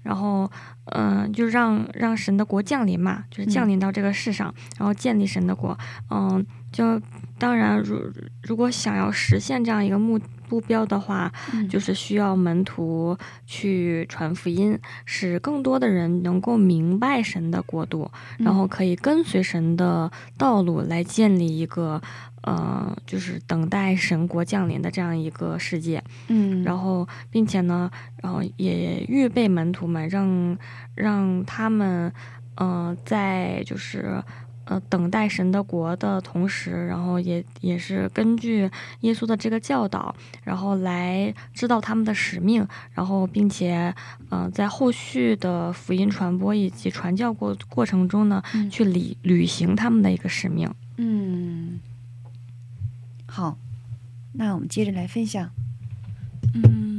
[0.01, 0.49] 然后
[0.85, 5.77] 嗯、就让让神的国降临嘛，就是降临到这个世上，然后建立神的国。
[6.09, 6.99] 嗯，就
[7.43, 7.99] 当然，如
[8.41, 11.67] 如果想要实现这样一个目目标的话，嗯。
[11.67, 22.01] 就是需要门徒去传福音，使更多的人能够明白神的国度，嗯然后可以跟随神的道路来建立一个。
[22.45, 27.89] 呃，就是等待神国降临的这样一个世界，嗯，然后，并且呢，
[28.21, 30.57] 然后也预备门徒们，让
[30.93, 32.11] 让他们，
[32.55, 34.21] 呃，在就是
[34.65, 38.69] 呃等待神的国的同时，然后也也是根据
[39.01, 43.93] 耶稣的这个教导，然后来知道他们的使命，然后并且，
[44.29, 50.73] 呃，在后续的福音传播以及传教过过程中呢，嗯去履履行他们的一个使命。
[50.97, 51.79] 嗯，
[53.25, 53.57] 好，
[54.33, 55.49] 那我们接着来分享。
[56.53, 56.92] 嗯，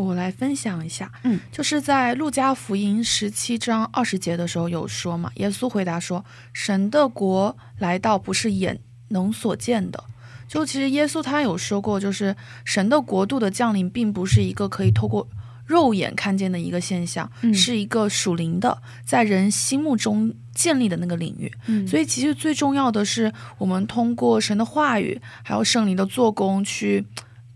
[0.00, 10.02] 我来分享一下，嗯，就是在路加福音十七章二十节的时候有说嘛，耶稣回答说：“神的国来到不是眼能所见的。”
[10.48, 12.34] 就其实耶稣他有说过，就是
[12.64, 15.28] 神的国度的降临，并不是一个可以透过
[15.64, 21.52] 肉眼看见的一个现象，嗯是一个属灵的，在人心目中建立的那个领域。
[21.66, 27.06] 嗯所以其实最重要的是，我们通过神的话语，还有圣灵的做工，去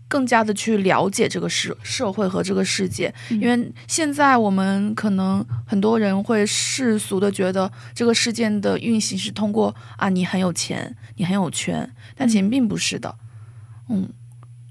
[0.07, 3.13] 更加的去了解这个社社会和这个世界。
[3.29, 13.15] 嗯因为现在我们可能很多人会世俗的觉得这个事件的运行是通过啊，你很有钱，你很有权，但其实并不是的。
[13.89, 14.09] 嗯，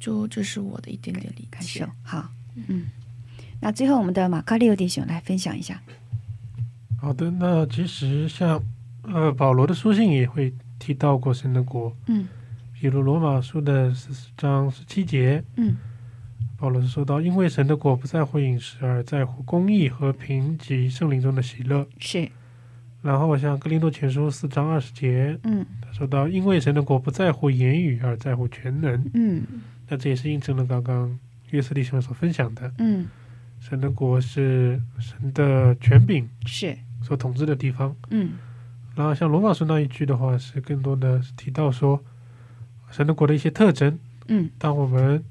[0.01, 1.87] 就这是我的一点点理解感受。
[2.03, 2.29] 好，
[2.68, 2.87] 嗯，
[3.61, 5.81] 那最后我们的马卡利欧弟兄来分享一下。
[7.01, 8.62] 好的，那其实像
[9.03, 12.27] 呃，保罗的书信也会提到过神的国，嗯
[12.85, 15.75] 比如罗马书的十四章十七节，嗯。
[16.59, 21.87] 保罗是说到，因为神的国不在乎饮食，而在乎公义、和平及圣灵中的喜乐。
[21.99, 22.29] 是。
[23.01, 25.64] 然后像格林多前书四章二十节，嗯。
[25.81, 29.03] 他说到，因为神的国不在乎言语，而在乎全能。
[29.14, 29.42] 嗯。
[29.88, 31.18] 那这也是印证了刚刚
[31.53, 33.07] 约瑟弟兄所分享的，嗯。
[33.61, 36.77] 神的国是神的权柄是。
[37.01, 37.97] 所统治的地方。
[38.11, 38.33] 嗯。
[38.94, 41.99] 然后像罗马书那一句的话，是更多的是提到说
[42.95, 43.99] 神的国的一些特征。
[44.29, 45.23] 嗯当我们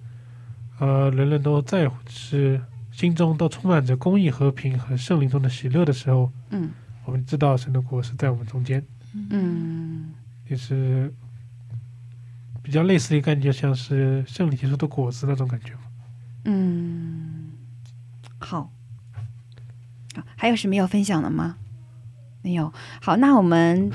[0.80, 6.70] 呃人人都在乎是心中都充满着公益、和平和圣灵中的喜乐的时候，嗯
[7.06, 8.86] 我们知道神的国是在我们中间，
[9.30, 10.12] 嗯
[10.50, 11.14] 也是
[12.62, 15.80] 比较类似的一个感觉，像是圣灵结出的果子那种感觉嘛。
[16.46, 17.50] 嗯，
[18.40, 18.70] 好，
[20.14, 21.56] 好还有什么要分享的吗？
[22.42, 22.74] 没有。
[23.02, 23.90] 好，那我们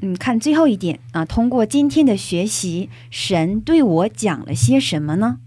[0.00, 5.38] 嗯看最后一点啊，通过今天的学习，神对我讲了些什么呢？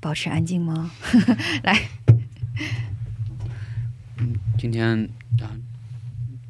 [0.00, 0.90] 保持安静吗？
[1.62, 1.88] 来，
[4.56, 5.08] 今天
[5.40, 5.50] 啊，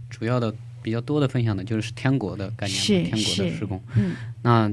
[0.09, 3.83] 主要的比较多的分享的就是天国的概念是，天国的是施工。
[3.97, 4.71] 嗯那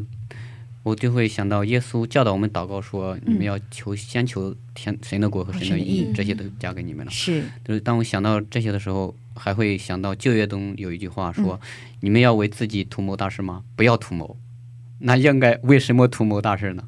[0.86, 7.12] 我就会想到耶稣教导我们祷告说，你们嗯要求先求天神的国和和神的义这些都加给你们了。
[7.12, 11.68] 是就是当我想到这些的时候，还会想到旧约中有一句话说：“嗯
[12.02, 13.64] 你们要为自己图谋大事吗？
[13.76, 14.38] 不要图谋。
[15.00, 16.84] 那应该为什么图谋大事呢？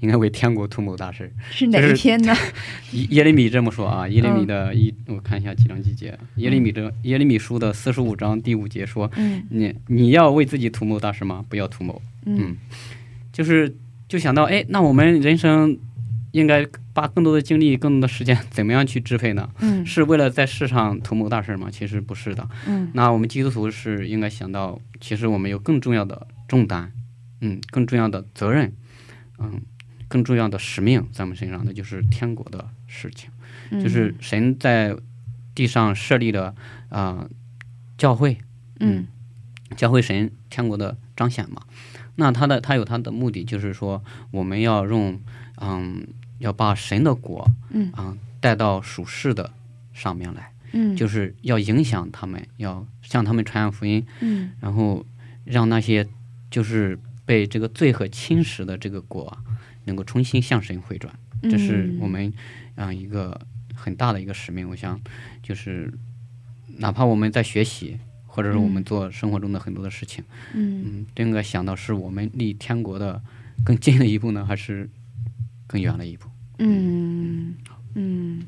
[0.00, 1.30] 应该为天国图谋大事。
[1.50, 2.34] 是哪一天呢？
[2.92, 11.44] 耶耶利米这么说啊，耶利米嗯的一，我看一下几章几节，耶利米的耶利米书的四十五章第五节说：嗯你你要为自己图谋大事吗？
[11.50, 12.00] 不要图谋。
[12.26, 12.56] 嗯嗯，
[13.34, 15.76] 就是就想到，哎，那我们人生
[16.30, 19.50] 应该把更多的精力、更多的时间怎么样去支配呢？
[19.58, 21.68] 嗯是为了在世上图谋大事吗？
[21.68, 22.48] 其实不是的。
[22.68, 26.92] 嗯那我们基督徒是应该想到，其实我们有更重要的重担，
[27.40, 28.72] 嗯，更重要的责任，
[29.38, 29.60] 嗯，
[30.06, 33.30] 更重要的使命在我们身上，那就是天国的事情，
[33.70, 34.96] 嗯，就是神在
[35.56, 36.54] 地上设立的
[36.88, 37.28] 啊、
[37.98, 38.38] 教会，
[38.78, 39.08] 嗯
[39.76, 41.60] 教会神天国的彰显嘛。
[42.16, 45.20] 那他的他有他的目的，就是说我们要用
[45.60, 46.06] 嗯，
[46.38, 49.52] 要把神的果嗯啊、带到属世的
[49.92, 55.04] 上面来，嗯就是要影响他们，要向他们传扬福音，嗯然后
[55.44, 56.06] 让那些
[56.50, 59.38] 就是被这个罪和侵蚀的这个果啊，
[59.84, 61.12] 能够重新向神回转。
[61.42, 62.32] 这是我们
[62.74, 63.38] 啊、一个
[63.74, 64.68] 很大的一个使命。
[64.68, 65.00] 我想，
[65.42, 65.92] 就是
[66.78, 67.98] 哪怕我们在学习，
[68.34, 73.22] 或者是我们做生活中的很多的事情，嗯嗯，都应该想到是我们离天国的
[73.64, 74.90] 更近了一步呢，还是
[75.68, 76.28] 更远了一步？
[76.58, 77.54] 嗯
[77.94, 78.42] 嗯，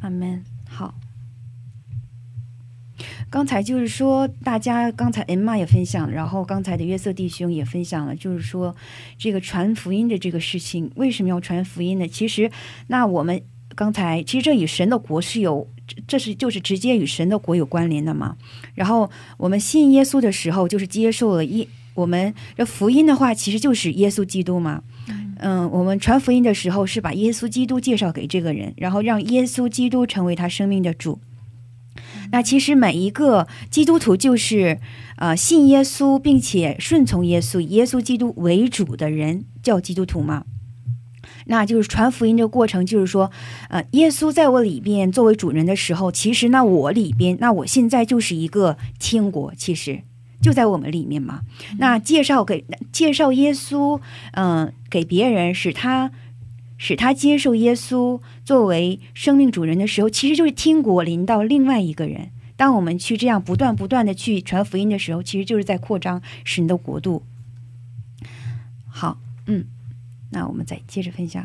[0.00, 0.42] 阿门。
[0.66, 0.94] 好，
[3.28, 8.74] 刚才就是说，大家刚才 Emma 也分享，然后刚才的约瑟弟兄也分享了，就是说
[9.18, 12.08] 这个传福音的这个事情，为什么要传福音呢？
[12.08, 12.50] 其实，
[12.86, 13.42] 那我们
[13.78, 18.36] 刚才其实这与神的国是有，这这是就是直接与神的国有关联的嘛。
[18.74, 24.82] 然后我们信耶稣的时候，就是接受了耶我们这福音的话，其实就是耶稣基督嘛。
[25.38, 31.20] 嗯，我们传福音的时候是把耶稣基督介绍给这个人，然后让耶稣基督成为他生命的主。
[32.32, 34.80] 那其实每一个基督徒就是
[35.18, 40.44] 呃信耶稣并且顺从耶稣、以耶稣基督为主的人，叫基督徒嘛。
[41.48, 43.30] 那就是传福音的过程，就是说，
[43.68, 50.02] 呃，耶稣在我里边作为主人的时候，其实那我里边，那我现在就是一个天国，其实
[50.40, 51.40] 就在我们里面嘛。
[51.78, 54.00] 那介绍给介绍耶稣，
[54.32, 56.10] 嗯、给别人，使他
[56.76, 62.30] 使他接受耶稣作为生命主人的时候，其实就是天国临到另外一个人。
[62.56, 67.22] 当我们去这样不断不断的去传福音的时候，其实就是在扩张神的国度。
[68.88, 69.64] 好，嗯，
[70.30, 71.44] 那我们再接着分享。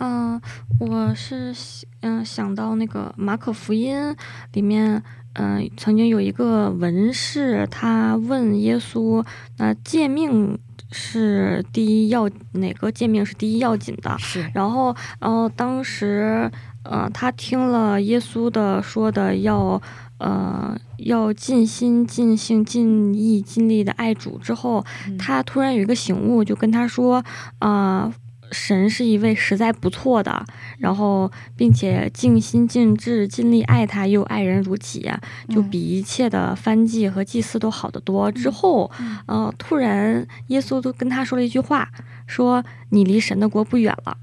[0.00, 0.40] 嗯、
[0.80, 1.54] 我是
[2.00, 4.16] 嗯、想到那个马可福音
[4.52, 5.00] 里面，
[5.34, 9.24] 嗯、曾经有一个文士，他问耶稣，
[9.58, 10.58] 那诫命
[10.90, 14.16] 是第一要哪个诫命是第一要紧的？
[14.18, 16.50] 是，然后，然后当时，
[16.82, 19.80] 呃，他听了耶稣的说的要，
[20.22, 27.24] 呃，要尽心、尽性、尽意、尽力的爱主之后，嗯他突然有一个醒悟，就跟他说，
[27.58, 28.14] 啊、
[28.52, 30.44] 神是一位实在不错的，
[30.78, 35.10] 然后并且尽心尽志、尽力爱他，又爱人如己，
[35.48, 38.30] 就嗯比一切的翻祭和祭祀都好得多。
[38.30, 38.88] 之后，
[39.26, 41.88] 呃，突然耶稣都跟他说了一句话，
[42.28, 44.16] 说你离神的国不远了。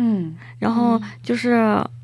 [0.00, 0.34] 嗯。
[0.58, 1.52] 然后就是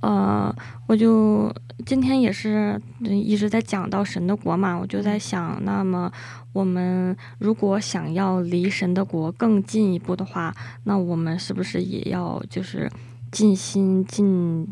[0.01, 0.55] 呃，
[0.87, 1.51] 我就
[1.85, 6.13] 今天也是嗯一直在讲到神的国嘛，我就在想，那么
[6.53, 12.91] 我们如果想要离神的国更进一步的话，那我们是不是也要就是
[13.33, 14.67] 尽心尽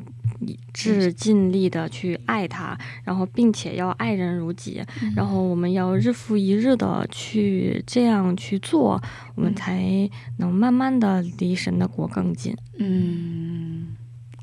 [0.73, 4.83] 致尽力的去爱他，然后并且要爱人如己，
[5.15, 9.01] 然后我们要日复一日的去这样去做，
[9.35, 12.57] 我们才能慢慢的离神的国更近。
[12.79, 13.95] 嗯，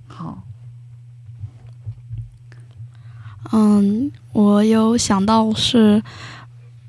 [0.07, 0.43] 好，
[3.51, 6.01] 嗯，我有想到是，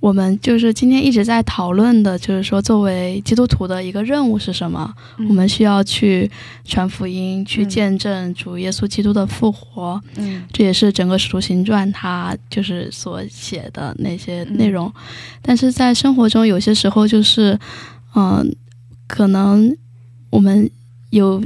[0.03, 4.93] 我们就是今天一直在讨论的，就是说作为基督徒的一个任务是什么？
[5.29, 6.29] 我们需要去
[6.65, 10.03] 传福音，去嗯见证主耶稣基督的复活。
[10.17, 14.93] 嗯这也是整个《使徒行传》它就是所写的那些内容。
[15.41, 17.57] 但是在生活中，有些时候就是，
[18.17, 18.53] 嗯、
[19.07, 19.73] 可能
[20.31, 20.69] 我们
[21.11, 21.41] 有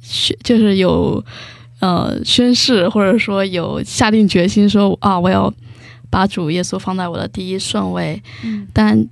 [0.00, 1.24] 宣，就是有
[1.80, 5.52] 呃宣誓，或者说有下定决心说啊，我要
[6.10, 8.22] 把主耶稣放在我的第一顺位。
[8.44, 9.06] 嗯但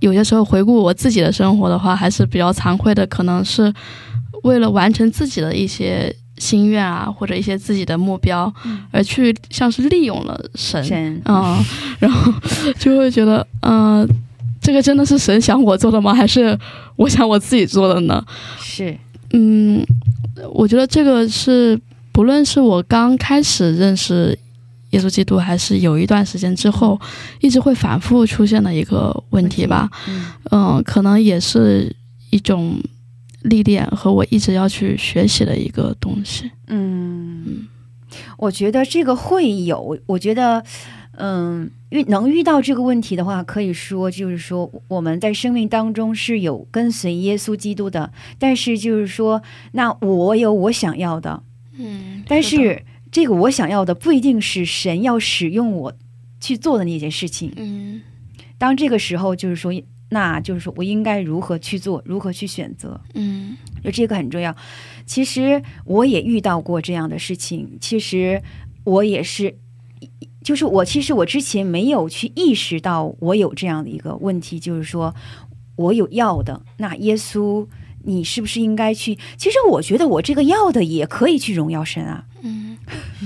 [0.00, 3.72] 有些时候回顾我自己的生活的话，还是比较惭愧的，可能是
[4.42, 11.56] 为了完成自己的一些心愿啊，或者一些自己的目标，嗯而去像是利用了神，神，嗯，
[12.00, 12.32] 然后
[12.80, 14.04] 就会觉得，嗯、
[14.60, 16.12] 这个真的是神想我做的吗？
[16.12, 16.58] 还是
[16.96, 18.24] 我想我自己做的呢？
[18.58, 18.98] 是，
[19.32, 19.86] 嗯，
[20.52, 21.80] 我觉得这个是，
[22.10, 24.36] 不论是我刚开始认识
[24.92, 26.98] 耶稣基督，还是有一段时间之后，
[27.40, 29.90] 一直会反复出现的一个问题吧。
[30.08, 30.24] 嗯。
[30.50, 31.94] 嗯，可能也是
[32.30, 32.78] 一种
[33.42, 36.50] 历练和我一直要去学习的一个东西。
[36.68, 37.66] 嗯，
[38.36, 40.62] 我觉得这个会有，我觉得，
[41.16, 51.42] 嗯，遇能遇到这个问题的话，可以说就是说我们在生命当中是有跟随耶稣基督的，但是就是说，那我有我想要的，
[51.78, 52.82] 嗯，但是
[53.12, 55.92] 这个我想要的不一定是神要使用我
[56.40, 57.52] 去做的那件事情。
[57.56, 58.02] 嗯
[58.58, 59.70] 当这个时候，就是说，
[60.08, 63.00] 那就是说我应该如何去做，如何去选择。
[63.14, 64.56] 嗯就这个很重要。
[65.04, 68.42] 其实我也遇到过这样的事情，其实
[68.84, 69.56] 我也是，
[70.42, 75.14] 就是我其实我之前没有去意识到我有这样的一个问题，就是说
[75.76, 77.66] 我有要的，那耶稣。
[78.04, 79.16] 你是不是应该去？
[79.36, 82.76] 其实我觉得我这个要的也可以去荣耀神啊，嗯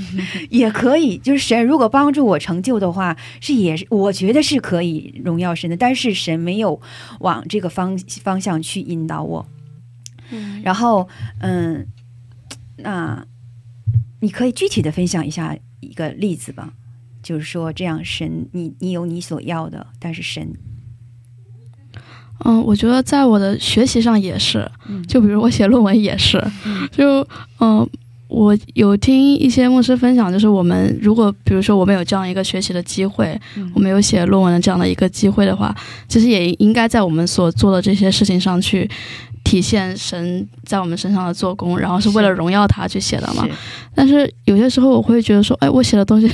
[0.51, 1.19] 也可以。
[1.19, 5.77] 就是神如果帮助我成就的话，是也是我觉得是可以荣耀神的。
[5.77, 6.81] 但是神没有
[7.21, 9.47] 往这个方方向去引导我。
[10.31, 11.09] 嗯然后，
[11.41, 11.87] 嗯，
[12.79, 13.25] 那
[14.21, 16.73] 你可以具体的分享一下一个例子吧，
[17.23, 20.53] 就是说这样神，你你有你所要的，但是神，
[22.45, 27.21] 嗯，我觉得在我的学习上也是，嗯就比如我写论文也是，嗯就
[27.61, 27.89] 嗯、
[28.37, 35.75] 我有听一些牧师分享，就是我们如果比如说我们有这样一个学习的机会，嗯我们有写论文的这样的一个机会的话，
[36.07, 38.87] 其实也应该在我们所做的这些事情上去
[39.43, 43.47] 体现神在我们身上的做工，然后是为了荣耀他去写的嘛。
[43.47, 43.53] 是
[43.95, 46.31] 但是有些时候我会觉得说，哎，我写的东西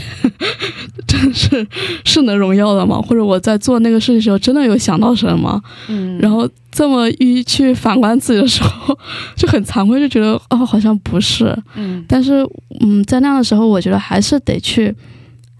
[1.06, 1.64] 真是
[2.04, 3.00] 是能荣耀的吗？
[3.00, 5.62] 或者我在做那个事情的时候，真的有想到神吗？
[5.86, 8.98] 嗯，然后这么一去反观自己的时候，
[9.36, 11.56] 就很惭愧，就觉得哦，好像不是。
[11.76, 12.44] 嗯但是，
[12.80, 14.92] 嗯，在那样的时候，我觉得还是得去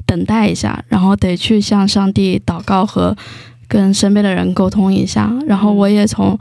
[0.07, 3.15] 等待一下，然后得去向上帝祷告和
[3.69, 5.31] 跟身边的人沟通一下。
[5.47, 6.37] 然后我也从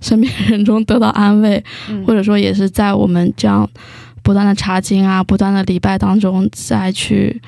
[0.00, 3.68] 身边人中得到安慰，嗯或者说也是在我们这样
[4.24, 7.40] 不断的查经啊、不断的礼拜当中，再去。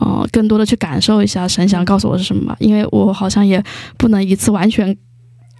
[0.00, 3.60] 呃，更多的去感受一下神想告诉我是什么吧，因为我好像也
[3.96, 4.96] 不能一次完全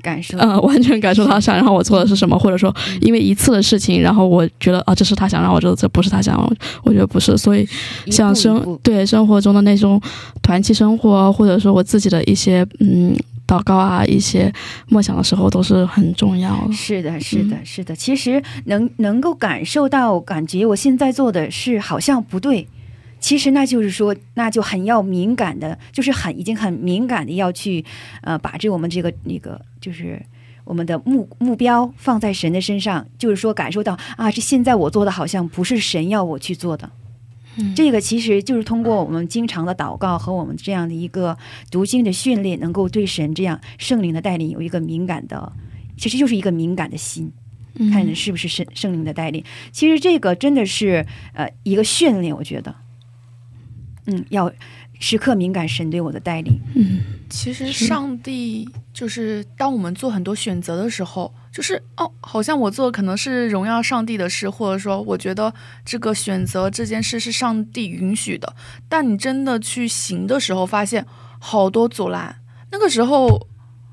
[0.02, 6.52] 感受，嗯， 完全感受他想让我做的是什么，或者说因为一次的事情，然后我觉得啊，这是他想让我做的，这不是他想让我，
[6.84, 7.66] 我觉得不是，所以
[8.10, 10.00] 像生对生活中的那种
[10.42, 14.52] 团契生活，或者说我自己的一些嗯祷告啊，一些
[14.88, 16.72] 梦想的时候，都是很重要的。
[16.72, 17.96] 是的，是的，是的。
[17.96, 22.68] 其实能能够感受到，感觉我现在做的是好像不对。
[23.20, 27.84] 其实那就是说，那就很要敏感的，就是很已经很敏感的要去，
[28.20, 30.20] 呃，把这我们这个那个就是
[30.64, 36.90] 我们的目目标放在神的身上，就是说感受到啊，这现在我做的好像不是神要我去做的。
[37.56, 41.36] 嗯这个其实就是通过我们经常的祷告和我们这样的一个
[41.70, 45.52] 读经的训练，能够对神这样圣灵的带领有一个敏感的，
[45.96, 47.32] 其实就是一个敏感的心。
[47.80, 49.44] 嗯看是不是圣圣灵的带领。
[49.70, 52.74] 其实这个真的是呃一个训练，我觉得，
[54.06, 54.52] 嗯，要
[54.98, 56.60] 时刻敏感神对我的带领。
[56.74, 65.52] 嗯其实上帝就是当我们做很多选择的时候，就是哦，好像我做可能是荣耀上帝的事，或者说我觉得
[65.84, 68.56] 这个选择这件事是上帝允许的，
[68.88, 71.04] 但你真的去行的时候，发现
[71.38, 72.34] 好多阻拦。
[72.70, 73.46] 那个时候，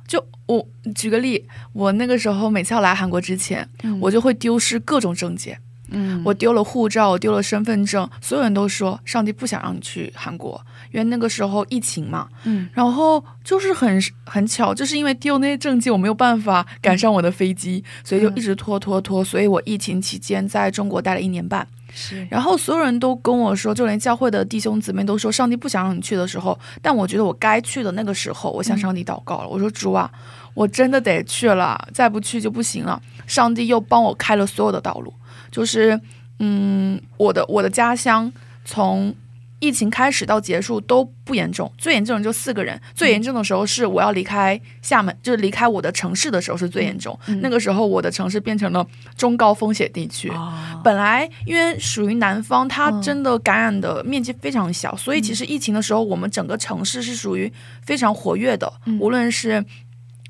[0.08, 3.68] 就我举个例，我那个时候每次要来韩国之前，
[4.00, 5.60] 我就会丢失各种证件。
[5.90, 10.60] 嗯我丢了护照，我丢了身份证，所有人都说上帝不想让你去韩国，
[10.92, 12.28] 因为那个时候疫情嘛。
[12.44, 19.24] 嗯，然后就是很很巧，就是因为丢那些证件，我没有办法赶上我的飞机，所以就一直拖拖拖。
[19.24, 21.68] 所以我疫情期间在中国待了一年半。
[21.98, 30.12] 是然后所有人都跟我说，就连教会的弟兄姊妹都说，上帝不想让你去的时候，但我觉得我该去的那个时候，我向上帝祷告了，我说主啊，
[30.54, 33.02] 我真的得去了，再不去就不行了。
[33.26, 35.14] 上帝又帮我开了所有的道路，
[35.56, 36.00] 就是
[36.40, 38.32] 嗯，我的我的家乡
[38.66, 39.16] 从。
[39.62, 42.80] 疫情开始到结束都不严重，最严重的就四个人。
[42.94, 47.18] 最严重的时候是我要离开厦门，就是离开我的城市的时候是最严重。
[47.28, 48.86] 嗯那个时候我的城市变成了
[49.18, 50.30] 中高风险地区。
[50.30, 50.54] 哦，
[50.84, 57.52] 本来因为属于南方，它嗯真的感染的面积非常小，所以其实疫情的时候，我们整个城市是属于
[57.82, 59.64] 非常活跃的，嗯无论是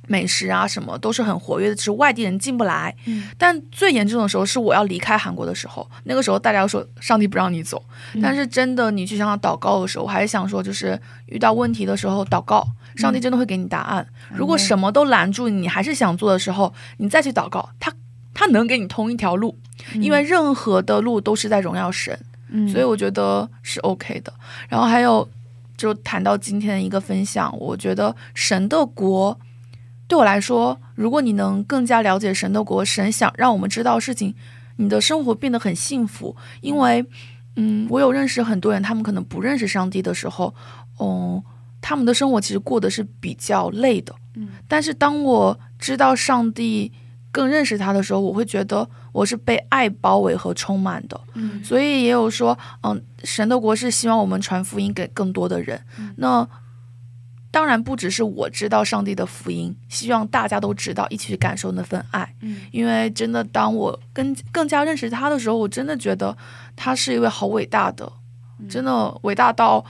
[0.07, 2.95] 美食啊什么都是很活跃的，只是外地人进不来。
[3.05, 7.83] 嗯但最严重的时候是我要离开韩国的时候，那个时候大家说上帝不让你走，
[8.13, 14.07] 嗯但是真的你去向他祷告的时候，我还是想说，就是遇到问题的时候祷告，上帝真的会给你答案。
[14.33, 17.91] 如果什么都拦住你，你还是想做的时候，你再去祷告，他
[18.33, 19.57] 他能给你通一条路。
[19.95, 22.17] 因为任何的路都是在荣耀神，
[22.49, 24.33] 嗯所以我觉得是 OK 的。
[24.69, 25.27] 然后还有，
[25.75, 29.37] 就谈到今天的一个分享，我觉得神的国
[30.07, 34.33] 对我来说，如果你能更加了解神的国，神想让我们知道事情，
[34.77, 36.35] 你的生活变得很幸福。
[36.61, 37.05] 因为，
[37.55, 40.53] 嗯，我有认识很多人，他们可能不认识上帝的时候，
[40.99, 41.43] 嗯，
[41.81, 44.15] 他们的生活其实过得是比较累的。
[44.35, 46.91] 嗯，但是当我知道上帝。
[47.31, 51.19] 更认识他的时候，我会觉得我是被爱包围和充满的。
[51.33, 55.77] 嗯所以也有说，嗯，神的国是希望我们传福音给更多的人。
[55.99, 56.47] 嗯那
[57.55, 62.35] 当然不只是我知道上帝的福音，希望大家都知道，一起去感受那份爱。
[62.41, 62.57] 嗯。
[62.69, 66.35] 因为真的，当我更更加认识他的时候，我真的觉得
[66.75, 68.11] 他是一位好伟大的，
[68.69, 69.85] 真的伟大到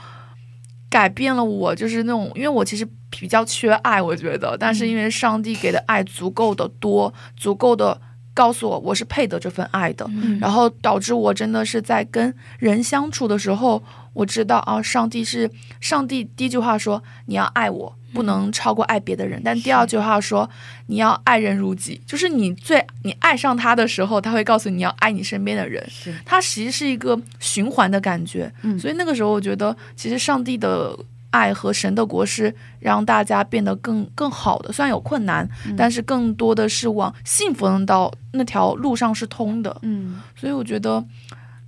[0.88, 8.00] 改变了我，就是那种，因为我其实比较缺爱，我觉得，但是因为上帝给的爱足够的多，足够的
[8.36, 13.82] 告诉我我是配得这份爱的，嗯然后导致我真的是在跟人相处的时候，
[14.12, 16.22] 我知道啊，上帝是上帝。
[16.36, 19.40] 第一句话说你要爱我，不能超过爱别的人。
[19.42, 20.48] 但第二句话说
[20.88, 25.82] 你要爱人如己，就是你最你爱上他的时候，他会告诉你要爱你身边的人。
[25.88, 28.52] 是它其实是一个循环的感觉。
[28.62, 30.94] 嗯所以那个时候我觉得，其实上帝的。
[31.36, 39.76] 爱和神的国是让大家变得更更好的，虽然有困难，嗯但是更多的是往幸福的道那条路上是通的。
[39.82, 41.04] 嗯所以我觉得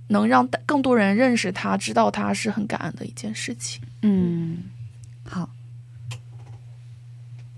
[0.07, 3.81] 能让大更多人认识他、知道他是很感恩的一件事情。
[4.01, 4.57] 嗯，
[5.23, 5.49] 好，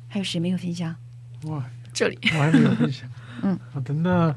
[0.10, 0.94] 还有谁没有分享？
[1.44, 3.10] 哇，这里我还没有分享。
[3.44, 4.36] 嗯，好的，那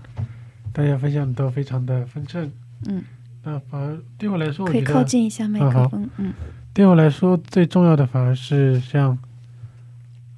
[0.72, 2.50] 大家分享都非常的丰盛。
[2.86, 3.02] 嗯，
[3.42, 6.08] 那反而对我来说，我可以靠近一下麦克风。
[6.18, 6.32] 嗯
[6.74, 9.16] 对我来说最重要的反而是像，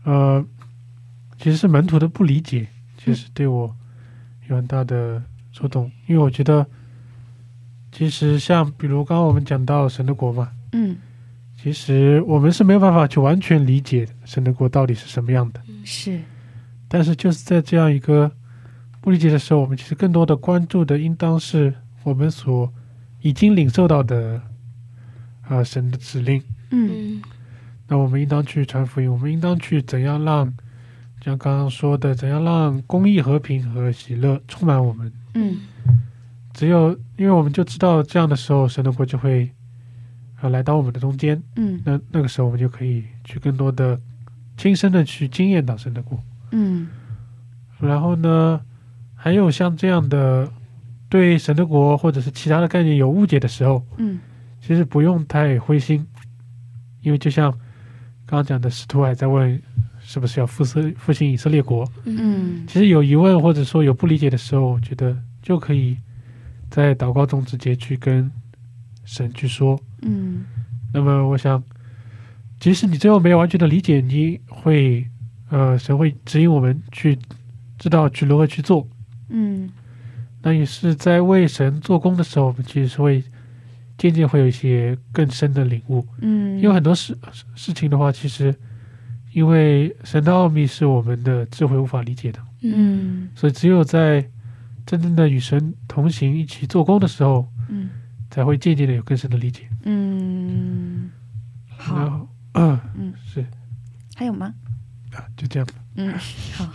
[0.04, 0.44] 呃，
[1.38, 2.68] 其实是门徒的不理解，
[2.98, 3.74] 其实对我
[4.48, 6.66] 有很大的触动，因为我觉得，
[7.90, 10.98] 其实像比如刚刚我们讲到神的国嘛，嗯，
[11.58, 16.20] 其实我们是没有办法去完全理解神的国到底是什么样的，是，
[16.86, 18.30] 但是就是在这样一个
[19.00, 21.72] 不理解的时候，我们其实更多的关注的应当是
[22.02, 22.70] 我们所
[23.22, 24.42] 已经领受到的，
[25.48, 26.42] 啊、神的指令。
[26.70, 27.22] 嗯嗯
[27.88, 30.52] 那我们应当去传福音，我们应当去怎样让，
[31.24, 35.12] 像刚刚说的，怎样让公益、和平和喜乐充满我们。
[35.34, 35.56] 嗯
[36.52, 39.50] 只有因为我们就知道这样的时候，神的国就会
[40.40, 41.40] 啊来到我们的中间。
[41.56, 44.00] 嗯那那个时候，我们就可以去更多的
[44.56, 46.18] 亲身的去经验到神的国。
[46.52, 46.88] 嗯
[47.78, 48.60] 然后呢，
[49.14, 50.50] 还有像这样的
[51.08, 54.18] 对神的国或者是其他的概念有误解的时候，嗯
[54.66, 56.04] 其实不用太灰心，
[57.02, 57.52] 因为就像
[58.26, 59.62] 刚刚讲的，使徒还在问
[60.00, 61.88] 是不是要复兴复兴以色列国。
[62.04, 65.96] 嗯其实有疑问或者说有不理解的时候，我觉得就可以
[66.68, 68.28] 在祷告中直接去跟
[69.04, 69.78] 神去说。
[70.02, 70.44] 嗯
[70.92, 71.62] 那么我想，
[72.58, 75.06] 即使你最后没有完全的理解，你会
[75.48, 77.16] 呃，神会指引我们去
[77.78, 78.84] 知道去如何去做。
[79.28, 79.70] 嗯
[80.42, 83.22] 那也是在为神做工的时候，我们其实是会
[83.98, 86.06] 渐渐会有一些更深的领悟。
[86.20, 87.16] 嗯，因为很多事
[87.54, 88.54] 事情的话，其实
[89.32, 93.28] 因为神的奥秘是我们的智慧无法理解的，嗯。
[93.34, 94.28] 所以只有在
[94.84, 97.90] 真正的与神同行、一起做工的时候，嗯。
[98.28, 99.68] 才会渐渐的有更深的理解。
[99.84, 101.08] 嗯，
[101.68, 103.46] 好，嗯，嗯， 是。
[104.16, 104.52] 还有吗？
[105.14, 105.68] 啊，就这样。
[105.94, 106.12] 嗯，
[106.52, 106.68] 好，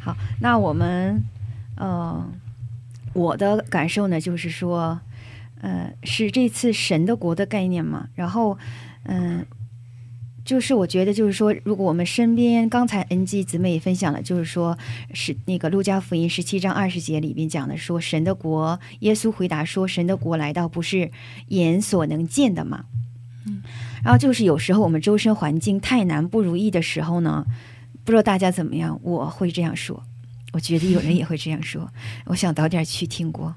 [0.00, 1.22] 好，那我们，
[1.76, 2.24] 呃，
[3.12, 4.98] 我的感受呢，就是说，
[5.60, 8.58] 呃，是这次神的国的概念嘛，然后，
[9.04, 9.44] 嗯、
[10.44, 14.76] 就是我觉得，就是说，如果我们身边刚才 NG 姊妹也分享了，就是说，
[15.12, 21.10] 是那个路加福音十七章二十节里边讲的说，神的国，耶稣回答说，神的国来到不是
[21.48, 22.86] 眼所能见的嘛。
[23.46, 23.62] 嗯，
[24.02, 27.44] 然后就是有时候我们周身环境太难不如意的时候呢，
[28.04, 30.02] 不知道大家怎么样，我会这样说，
[30.52, 31.92] 我觉得有人也会这样说，
[32.26, 33.54] 我想早点去听国，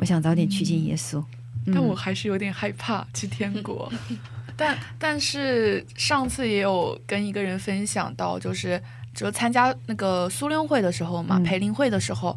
[0.00, 1.18] 我想早点去见耶稣。
[1.66, 3.92] 嗯但我还是有点害怕去天国。
[4.56, 8.82] 但但是上次也有跟一个人分享到，就是
[9.14, 12.36] 就参加那个苏联会的时候嘛，嗯培灵会的时候，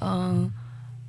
[0.00, 0.50] 嗯，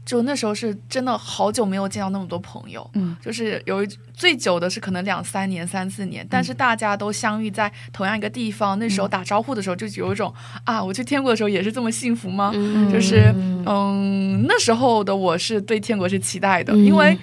[0.05, 3.17] 就那时候是真的好久没有见到那么多朋友，嗯。
[3.19, 10.31] 就是有一最久的是可能两三年、三四年，但是大家都相遇在同样一个地方，那时候打招呼的时候就有一种
[10.63, 12.51] 啊，我去天国的时候也是这么幸福吗？
[12.53, 12.91] 嗯。
[12.93, 13.33] 就是
[13.65, 17.17] 嗯，那时候的我是对天国是期待的，嗯因为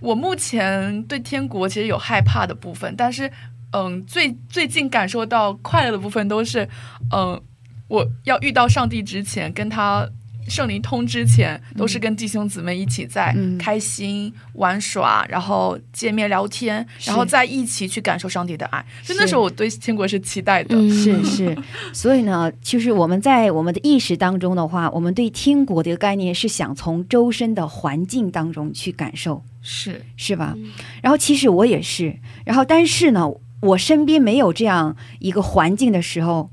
[0.00, 3.30] 我目前对天国其实有害怕的部分，但是
[3.72, 6.68] 嗯，最最近感受到快乐的部分都是
[7.10, 7.40] 嗯，
[7.88, 10.06] 我要遇到上帝之前，跟他
[10.48, 13.58] 圣灵通之前，都是跟弟兄姊妹一起在嗯。
[13.58, 18.84] 开心玩耍，然后见面聊天，然后再一起去感受上帝的爱。
[19.02, 20.76] 真的是时候我对天国是期待的。
[20.76, 21.56] 嗯是 是，
[21.92, 30.54] 所以呢，就是我们在我们的意识当中的话，我们对天国的概念是想从周身的环境当中去感受，是，是吧？
[31.00, 33.30] 然后其实我也是，然后但是呢，
[33.62, 36.50] 我身边没有这样一个环境的时候，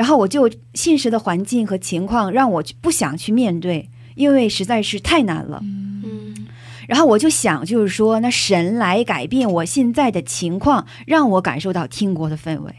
[0.00, 5.60] 然后我就现实的环境和情况让我不想去面对，因为实在是太难了。
[5.62, 6.48] 嗯
[6.88, 12.74] 然后我就想，就是说，那神来改变我现在的情况，让我感受到天国的氛围。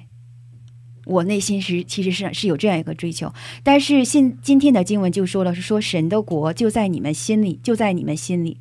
[1.06, 8.58] 我内心是其实是是有这样一个追求，但是现今天的经文就说了，是说神的国就在你们心里，就在你们心里。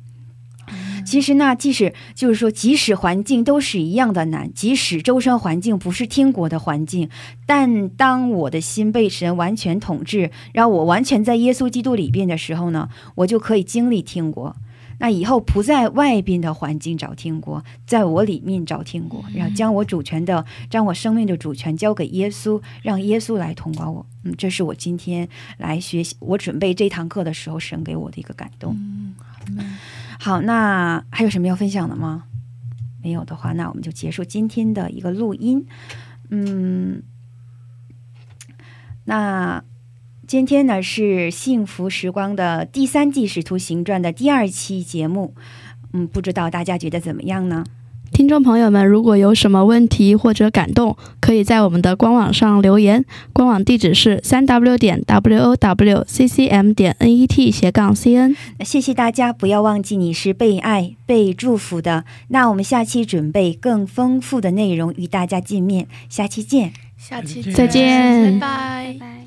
[1.05, 7.09] 其实呢，即使就是说，即使环境都是一样的难，即使周身环境不是天国的环境，
[7.45, 14.55] 但当我的心被神完全统治，然后我完全在耶稣基督里边的时候呢，我就可以经历天国。
[14.99, 24.05] 那以后不在外边的环境找天国，在我里面找天国，然后将我主权的、将我生命的主权交给耶稣，让耶稣来统管我。
[24.23, 25.27] 嗯，这是我今天
[25.57, 28.77] 来学习，我准备这堂课的时候，神给我的一个感动。
[30.23, 32.25] 好，那还有什么要分享的吗？
[33.01, 35.65] 没有的话，那我们就结束今天的一个录音。
[36.29, 37.01] 嗯，
[39.05, 39.63] 那
[40.27, 45.33] 今天呢是幸福时光的第三季《使徒行传》的第二期节目。
[45.93, 47.65] 嗯，不知道大家觉得怎么样呢？
[48.11, 53.03] 听众朋友们，如果有什么问题或者感动，可以在我们的官网上留言，
[53.33, 58.35] 官网地址是三 w 点 w o w c c m 点 n e t 斜杠 c n。
[58.59, 62.03] 谢谢大家，不要忘记你是被爱、被祝福的。
[62.27, 66.73] 那我们下期准备更丰富的内容与大家见面，下期见。
[66.97, 69.20] 下期再见再见拜拜。